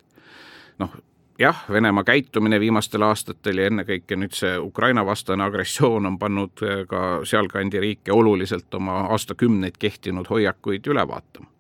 noh, 0.79 0.99
jah, 1.39 1.65
Venemaa 1.73 2.05
käitumine 2.05 2.61
viimastel 2.61 3.03
aastatel 3.03 3.59
ja 3.59 3.71
ennekõike 3.71 4.17
nüüd 4.17 4.37
see 4.37 4.57
Ukraina 4.59 5.05
vastane 5.07 5.45
agressioon 5.45 6.07
on 6.07 6.19
pannud 6.19 6.63
eh, 6.65 6.85
ka 6.89 7.03
sealkandi 7.25 7.81
riike 7.81 8.13
oluliselt 8.13 8.75
oma 8.75 9.03
aastakümneid 9.17 9.77
kehtinud 9.79 10.31
hoiakuid 10.31 10.87
üle 10.87 11.09
vaatama. 11.09 11.53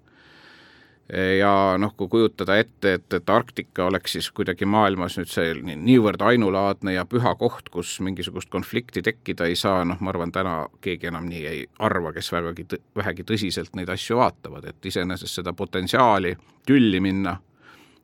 ja 1.38 1.50
noh, 1.78 1.92
kui 1.94 2.08
kujutada 2.10 2.56
ette, 2.58 2.94
et, 2.94 3.12
et 3.14 3.30
Arktika 3.30 3.84
oleks 3.86 4.16
siis 4.16 4.26
kuidagi 4.34 4.66
maailmas 4.66 5.14
nüüd 5.20 5.30
see 5.30 5.52
niivõrd 5.62 6.24
ainulaadne 6.26 6.96
ja 6.96 7.04
püha 7.06 7.36
koht, 7.38 7.68
kus 7.70 8.00
mingisugust 8.02 8.50
konflikti 8.50 9.04
tekkida 9.06 9.46
ei 9.46 9.54
saa, 9.54 9.84
noh, 9.86 10.00
ma 10.02 10.10
arvan, 10.10 10.32
täna 10.34 10.56
keegi 10.82 11.06
enam 11.12 11.28
nii 11.30 11.44
ei 11.46 11.60
arva, 11.78 12.10
kes 12.12 12.32
vägagi, 12.34 12.66
vähegi 12.98 13.22
tõsiselt 13.22 13.78
neid 13.78 13.92
asju 13.94 14.18
vaatavad, 14.18 14.66
et 14.66 14.90
iseenesest 14.90 15.38
seda 15.38 15.54
potentsiaali 15.54 16.34
tülli 16.66 17.00
minna 17.00 17.36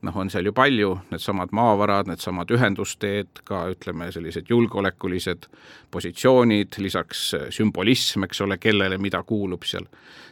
noh, 0.02 0.16
on 0.18 0.30
seal 0.30 0.46
ju 0.48 0.52
palju, 0.56 0.90
needsamad 1.12 1.52
maavarad, 1.54 2.10
needsamad 2.10 2.50
ühendusteed, 2.54 3.42
ka 3.48 3.64
ütleme, 3.72 4.10
sellised 4.14 4.50
julgeolekulised 4.50 5.46
positsioonid, 5.94 6.78
lisaks 6.82 7.28
sümbolism, 7.54 8.26
eks 8.26 8.42
ole, 8.46 8.58
kellele 8.62 8.98
mida 8.98 9.22
kuulub 9.26 9.66
seal. 9.68 9.86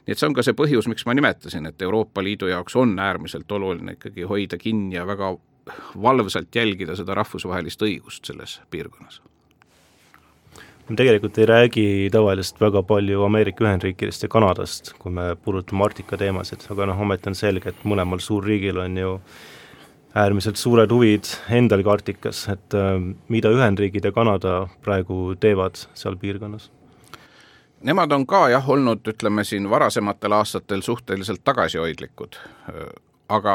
nii 0.06 0.16
et 0.16 0.18
see 0.18 0.30
on 0.30 0.34
ka 0.34 0.44
see 0.46 0.56
põhjus, 0.58 0.88
miks 0.90 1.06
ma 1.06 1.14
nimetasin, 1.14 1.66
et 1.70 1.82
Euroopa 1.82 2.24
Liidu 2.24 2.50
jaoks 2.50 2.76
on 2.76 2.98
äärmiselt 2.98 3.52
oluline 3.52 3.98
ikkagi 3.98 4.26
hoida 4.26 4.58
kinni 4.58 4.96
ja 4.96 5.06
väga 5.06 5.34
valvsalt 6.02 6.54
jälgida 6.54 6.96
seda 6.98 7.14
rahvusvahelist 7.14 7.82
õigust 7.86 8.26
selles 8.26 8.60
piirkonnas 8.70 9.20
me 10.90 10.96
tegelikult 10.96 11.38
ei 11.38 11.46
räägi 11.46 12.08
tavaliselt 12.10 12.60
väga 12.60 12.82
palju 12.82 13.22
Ameerika 13.22 13.64
Ühendriikidest 13.64 14.24
ja 14.24 14.28
Kanadast, 14.28 14.92
kui 14.98 15.12
me 15.14 15.36
puudutame 15.44 15.84
Arktika 15.86 16.18
teemasid, 16.18 16.64
aga 16.74 16.88
noh, 16.90 17.02
ometi 17.04 17.30
on 17.30 17.38
selge, 17.38 17.70
et 17.70 17.84
mõlemal 17.86 18.18
suurriigil 18.18 18.80
on 18.82 18.98
ju 18.98 19.12
äärmiselt 20.14 20.56
suured 20.56 20.90
huvid 20.90 21.24
endalgi 21.50 21.90
Arktikas, 21.90 22.48
et 22.48 22.74
äh, 22.74 22.98
mida 23.28 23.50
Ühendriigid 23.54 24.04
ja 24.04 24.12
Kanada 24.12 24.66
praegu 24.82 25.34
teevad 25.40 25.78
seal 25.94 26.16
piirkonnas? 26.16 26.70
Nemad 27.80 28.12
on 28.12 28.26
ka 28.26 28.48
jah, 28.52 28.66
olnud 28.68 29.06
ütleme 29.08 29.44
siin 29.44 29.70
varasematel 29.70 30.32
aastatel 30.36 30.82
suhteliselt 30.84 31.40
tagasihoidlikud, 31.44 32.36
aga 33.28 33.54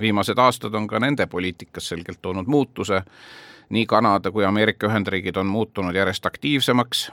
viimased 0.00 0.38
aastad 0.38 0.74
on 0.74 0.86
ka 0.88 0.98
nende 0.98 1.26
poliitikas 1.26 1.88
selgelt 1.88 2.22
toonud 2.22 2.48
muutuse, 2.48 3.02
nii 3.68 3.86
Kanada 3.86 4.30
kui 4.30 4.44
Ameerika 4.44 4.88
Ühendriigid 4.88 5.36
on 5.36 5.46
muutunud 5.46 5.94
järjest 5.94 6.26
aktiivsemaks, 6.26 7.10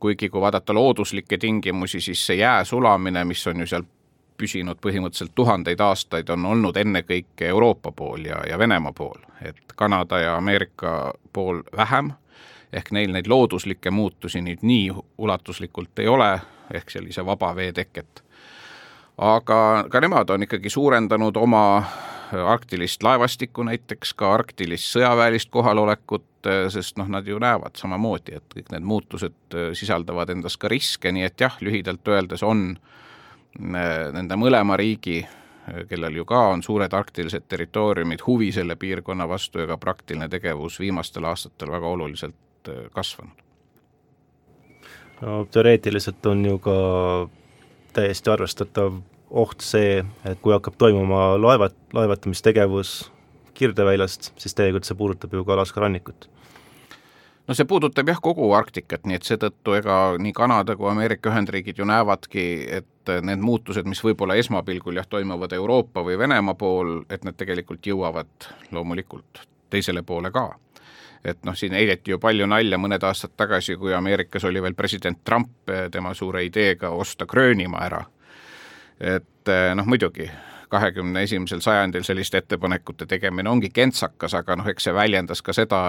kuigi 0.00 0.28
kui 0.28 0.40
vaadata 0.40 0.74
looduslikke 0.74 1.38
tingimusi, 1.38 2.00
siis 2.00 2.26
see 2.26 2.36
jää 2.36 2.64
sulamine, 2.64 3.24
mis 3.24 3.46
on 3.46 3.60
ju 3.60 3.66
seal 3.66 3.88
püsinud 4.36 4.80
põhimõtteliselt 4.82 5.34
tuhandeid 5.34 5.80
aastaid, 5.80 6.28
on 6.30 6.46
olnud 6.46 6.76
ennekõike 6.76 7.48
Euroopa 7.48 7.92
pool 7.92 8.26
ja, 8.28 8.40
ja 8.48 8.58
Venemaa 8.58 8.92
pool, 8.92 9.20
et 9.42 9.74
Kanada 9.76 10.18
ja 10.18 10.36
Ameerika 10.36 11.12
pool 11.32 11.62
vähem, 11.76 12.12
ehk 12.72 12.90
neil 12.90 13.12
neid 13.14 13.30
looduslikke 13.30 13.90
muutusi 13.90 14.42
nüüd 14.42 14.62
nii 14.62 14.90
ulatuslikult 15.18 16.02
ei 16.02 16.08
ole, 16.08 16.32
ehk 16.74 16.90
sellise 16.90 17.26
vaba 17.26 17.54
vee 17.56 17.72
teket. 17.72 18.24
aga 19.18 19.84
ka 19.90 20.00
nemad 20.00 20.30
on 20.30 20.42
ikkagi 20.42 20.70
suurendanud 20.70 21.36
oma 21.36 21.84
arktilist 22.32 23.02
laevastikku 23.02 23.62
näiteks, 23.62 24.14
ka 24.18 24.32
arktilist 24.34 24.90
sõjaväelist 24.90 25.50
kohalolekut, 25.54 26.26
sest 26.72 26.98
noh, 26.98 27.08
nad 27.08 27.26
ju 27.26 27.38
näevad 27.38 27.76
samamoodi, 27.78 28.34
et 28.34 28.56
kõik 28.56 28.72
need 28.72 28.82
muutused 28.82 29.58
sisaldavad 29.78 30.32
endas 30.34 30.56
ka 30.60 30.68
riske, 30.68 31.12
nii 31.12 31.28
et 31.28 31.40
jah, 31.40 31.56
lühidalt 31.60 32.08
öeldes 32.08 32.42
on 32.42 32.74
nende 33.58 34.36
mõlema 34.36 34.76
riigi, 34.76 35.22
kellel 35.88 36.18
ju 36.18 36.24
ka 36.28 36.40
on 36.52 36.62
suured 36.62 36.92
arktilised 36.92 37.46
territooriumid, 37.48 38.24
huvi 38.26 38.50
selle 38.52 38.76
piirkonna 38.76 39.28
vastu 39.28 39.62
ja 39.62 39.68
ka 39.70 39.78
praktiline 39.80 40.28
tegevus 40.28 40.80
viimastel 40.80 41.24
aastatel 41.24 41.72
väga 41.72 41.86
oluliselt 41.86 42.70
kasvanud. 42.92 43.32
no 45.20 45.44
teoreetiliselt 45.50 46.26
on 46.26 46.44
ju 46.44 46.58
ka 46.58 46.76
täiesti 47.92 48.30
arvestatav 48.30 49.00
oht 49.30 49.60
see, 49.60 50.04
et 50.24 50.40
kui 50.42 50.52
hakkab 50.52 50.76
toimuma 50.78 51.34
laevat, 51.40 51.76
laevatamistegevus 51.92 53.10
Kirdeväljast, 53.54 54.32
siis 54.36 54.54
tegelikult 54.54 54.84
see 54.84 54.96
puudutab 54.98 55.34
ju 55.34 55.44
ka 55.46 55.52
Alaska 55.54 55.80
rannikut 55.80 56.26
no 57.46 57.54
see 57.54 57.68
puudutab 57.68 58.08
jah, 58.08 58.20
kogu 58.22 58.50
Arktikat, 58.56 59.06
nii 59.06 59.18
et 59.18 59.28
seetõttu 59.28 59.76
ega 59.78 59.98
nii 60.18 60.32
Kanada 60.32 60.76
kui 60.76 60.90
Ameerika 60.90 61.30
Ühendriigid 61.30 61.78
ju 61.78 61.86
näevadki, 61.88 62.44
et 62.80 63.14
need 63.22 63.42
muutused, 63.44 63.86
mis 63.88 64.00
võib-olla 64.04 64.36
esmapilgul 64.40 64.96
jah, 64.96 65.08
toimuvad 65.08 65.52
Euroopa 65.52 66.04
või 66.04 66.18
Venemaa 66.18 66.54
pool, 66.54 67.02
et 67.10 67.24
need 67.24 67.36
tegelikult 67.36 67.86
jõuavad 67.86 68.50
loomulikult 68.72 69.44
teisele 69.70 70.02
poole 70.02 70.30
ka. 70.30 70.54
et 71.24 71.38
noh, 71.44 71.56
siin 71.56 71.72
heideti 71.72 72.10
ju 72.10 72.18
palju 72.20 72.46
nalja 72.46 72.78
mõned 72.78 73.04
aastad 73.04 73.32
tagasi, 73.36 73.76
kui 73.76 73.94
Ameerikas 73.94 74.44
oli 74.44 74.62
veel 74.62 74.74
president 74.74 75.24
Trump 75.24 75.70
tema 75.90 76.14
suure 76.14 76.44
ideega 76.44 76.90
osta 76.90 77.26
Gröönimaa 77.26 77.84
ära 77.86 78.04
et 79.00 79.48
eh, 79.48 79.74
noh, 79.74 79.86
muidugi 79.86 80.30
kahekümne 80.68 81.22
esimesel 81.22 81.60
sajandil 81.60 82.02
selliste 82.02 82.38
ettepanekute 82.38 83.06
tegemine 83.06 83.50
ongi 83.50 83.70
kentsakas, 83.70 84.34
aga 84.34 84.56
noh, 84.56 84.68
eks 84.70 84.88
see 84.88 84.94
väljendas 84.94 85.42
ka 85.42 85.54
seda 85.54 85.80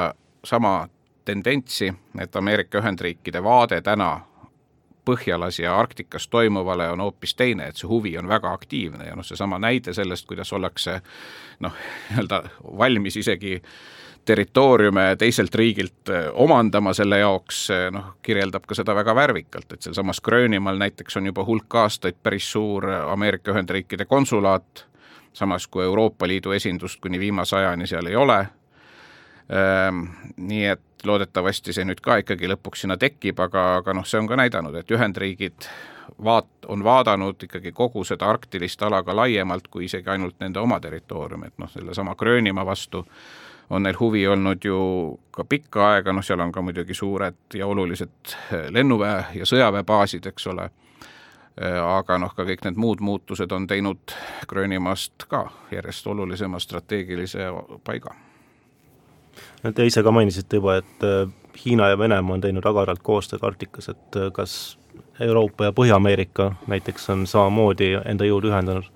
sama 0.45 0.85
tendentsi, 1.25 1.93
et 2.19 2.35
Ameerika 2.35 2.79
Ühendriikide 2.79 3.43
vaade 3.43 3.81
täna 3.81 4.21
Põhjalas 5.05 5.59
ja 5.61 5.75
Arktikas 5.79 6.27
toimuvale 6.27 6.89
on 6.89 6.99
hoopis 6.99 7.35
teine, 7.37 7.67
et 7.67 7.77
see 7.77 7.87
huvi 7.87 8.15
on 8.17 8.27
väga 8.27 8.53
aktiivne 8.53 9.05
ja 9.05 9.15
noh, 9.15 9.25
seesama 9.25 9.59
näide 9.61 9.93
sellest, 9.93 10.25
kuidas 10.25 10.53
ollakse 10.53 10.95
noh, 11.61 11.75
nii-öelda 12.09 12.41
valmis 12.77 13.17
isegi 13.21 13.59
territooriume 14.25 15.15
teiselt 15.21 15.55
riigilt 15.55 16.09
eh, 16.09 16.25
omandama 16.33 16.93
selle 16.97 17.19
jaoks, 17.21 17.59
eh, 17.69 17.85
noh, 17.93 18.15
kirjeldab 18.25 18.65
ka 18.65 18.77
seda 18.77 18.95
väga 18.97 19.15
värvikalt, 19.15 19.77
et 19.77 19.85
sealsamas 19.85 20.21
Gröönimaal 20.25 20.81
näiteks 20.81 21.21
on 21.21 21.29
juba 21.29 21.45
hulk 21.45 21.77
aastaid 21.83 22.17
päris 22.23 22.49
suur 22.51 22.89
Ameerika 22.89 23.53
Ühendriikide 23.53 24.09
konsulaat, 24.09 24.87
samas 25.33 25.67
kui 25.67 25.83
Euroopa 25.83 26.27
Liidu 26.27 26.55
esindust 26.57 27.01
kuni 27.01 27.19
viimase 27.19 27.55
ajani 27.55 27.87
seal 27.87 28.09
ei 28.09 28.15
ole, 28.15 28.39
ehm, 29.53 30.05
nii 30.37 30.65
et 30.73 30.81
loodetavasti 31.05 31.73
see 31.73 31.85
nüüd 31.85 32.01
ka 32.01 32.19
ikkagi 32.23 32.49
lõpuks 32.51 32.85
sinna 32.85 32.97
tekib, 32.97 33.39
aga, 33.39 33.65
aga 33.81 33.93
noh, 33.93 34.05
see 34.05 34.19
on 34.19 34.27
ka 34.27 34.37
näidanud, 34.39 34.75
et 34.75 34.91
Ühendriigid 34.91 35.69
vaat-, 36.23 36.67
on 36.67 36.83
vaadanud 36.83 37.43
ikkagi 37.43 37.71
kogu 37.71 38.03
seda 38.03 38.29
arktilist 38.29 38.83
ala 38.83 39.03
ka 39.03 39.15
laiemalt 39.15 39.67
kui 39.67 39.85
isegi 39.85 40.09
ainult 40.09 40.39
nende 40.39 40.59
oma 40.59 40.79
territooriumi, 40.79 41.47
et 41.47 41.57
noh, 41.57 41.71
sellesama 41.71 42.15
Gröönimaa 42.15 42.65
vastu 42.65 43.05
on 43.69 43.83
neil 43.83 43.97
huvi 43.99 44.27
olnud 44.27 44.63
ju 44.63 45.19
ka 45.31 45.43
pikka 45.43 45.87
aega, 45.89 46.13
noh, 46.13 46.23
seal 46.23 46.39
on 46.39 46.51
ka 46.51 46.61
muidugi 46.61 46.93
suured 46.93 47.57
ja 47.57 47.67
olulised 47.67 48.35
eh, 48.51 48.67
lennuväe 48.69 49.23
ja 49.39 49.45
sõjaväebaasid, 49.49 50.27
eks 50.29 50.47
ole, 50.53 50.69
eh, 51.57 51.79
aga 51.81 52.19
noh, 52.21 52.35
ka 52.35 52.45
kõik 52.45 52.65
need 52.67 52.77
muud 52.77 53.01
muutused 53.01 53.51
on 53.51 53.67
teinud 53.67 54.13
Gröönimaast 54.47 55.27
ka 55.29 55.47
järjest 55.71 56.07
olulisema 56.07 56.59
strateegilise 56.59 57.49
paiga. 57.83 58.15
Te 59.73 59.85
ise 59.85 60.03
ka 60.03 60.11
mainisite 60.11 60.61
juba, 60.61 60.77
et 60.81 61.03
eh, 61.03 61.27
Hiina 61.65 61.89
ja 61.89 61.97
Venemaa 61.97 62.35
on 62.35 62.41
teinud 62.43 62.65
agaralt 62.65 63.01
koostööd 63.03 63.43
Arktikas, 63.47 63.89
et 63.89 64.17
kas 64.35 64.77
Euroopa 65.19 65.69
ja 65.69 65.75
Põhja-Ameerika 65.75 66.51
näiteks 66.67 67.09
on 67.09 67.23
samamoodi 67.27 67.93
enda 68.05 68.27
jõud 68.27 68.49
ühendanud? 68.51 68.89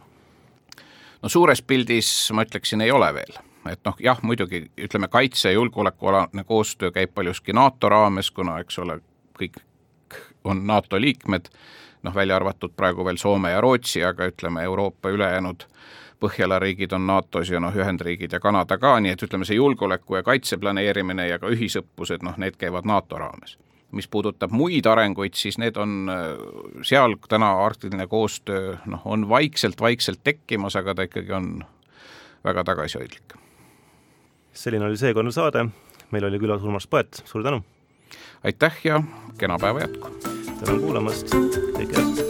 no 1.21 1.29
suures 1.29 1.62
pildis 1.62 2.10
ma 2.36 2.43
ütleksin, 2.47 2.84
ei 2.84 2.91
ole 2.91 3.13
veel 3.15 3.39
et 3.67 3.82
noh, 3.86 3.95
jah, 3.99 4.19
muidugi 4.23 4.63
ütleme, 4.77 5.08
kaitse- 5.08 5.49
ja 5.49 5.53
julgeolekualane 5.53 6.43
koostöö 6.43 6.91
käib 6.91 7.13
paljuski 7.13 7.53
NATO 7.53 7.89
raames, 7.89 8.32
kuna 8.32 8.60
eks 8.60 8.79
ole, 8.79 8.99
kõik 9.39 9.60
on 10.43 10.67
NATO 10.67 11.01
liikmed, 11.01 11.49
noh, 12.03 12.15
välja 12.15 12.36
arvatud 12.36 12.73
praegu 12.75 13.05
veel 13.05 13.17
Soome 13.17 13.51
ja 13.51 13.62
Rootsi, 13.62 14.03
aga 14.03 14.29
ütleme, 14.32 14.63
Euroopa 14.63 15.10
ülejäänud 15.10 15.63
Põhjala 16.19 16.60
riigid 16.60 16.91
on 16.93 17.05
NATO-s 17.08 17.53
ja 17.53 17.62
noh, 17.63 17.75
Ühendriigid 17.75 18.34
ja 18.36 18.41
Kanada 18.43 18.77
ka, 18.77 18.97
nii 18.99 19.13
et 19.15 19.23
ütleme, 19.23 19.47
see 19.47 19.55
julgeoleku 19.55 20.19
ja 20.19 20.23
kaitse 20.23 20.58
planeerimine 20.60 21.29
ja 21.29 21.39
ka 21.39 21.47
ühisõppused, 21.53 22.25
noh, 22.27 22.36
need 22.38 22.60
käivad 22.60 22.88
NATO 22.89 23.17
raames. 23.17 23.58
mis 23.91 24.08
puudutab 24.08 24.51
muid 24.53 24.86
arenguid, 24.86 25.34
siis 25.34 25.58
need 25.58 25.77
on 25.77 26.12
seal 26.86 27.15
täna 27.29 27.55
arktiline 27.65 28.05
koostöö 28.08 28.77
noh, 28.86 29.01
on 29.05 29.29
vaikselt-vaikselt 29.29 30.19
tekkimas, 30.23 30.75
aga 30.75 30.95
ta 30.95 31.08
ikkagi 31.10 31.34
on 31.34 31.63
väga 32.45 32.63
tagasihoidlik 32.63 33.39
selline 34.53 34.86
oli 34.86 34.97
seekordne 34.97 35.32
saade, 35.32 35.65
meil 36.12 36.25
oli 36.27 36.39
külas 36.39 36.63
Urmas 36.63 36.88
Paet, 36.88 37.23
suur 37.25 37.43
tänu! 37.43 37.63
aitäh 38.43 38.82
ja 38.84 39.03
kena 39.38 39.60
päeva 39.62 39.86
jätku! 39.86 40.12
tänan 40.60 40.82
kuulamast, 40.82 41.32
kõike 41.77 41.95
head! 41.95 42.28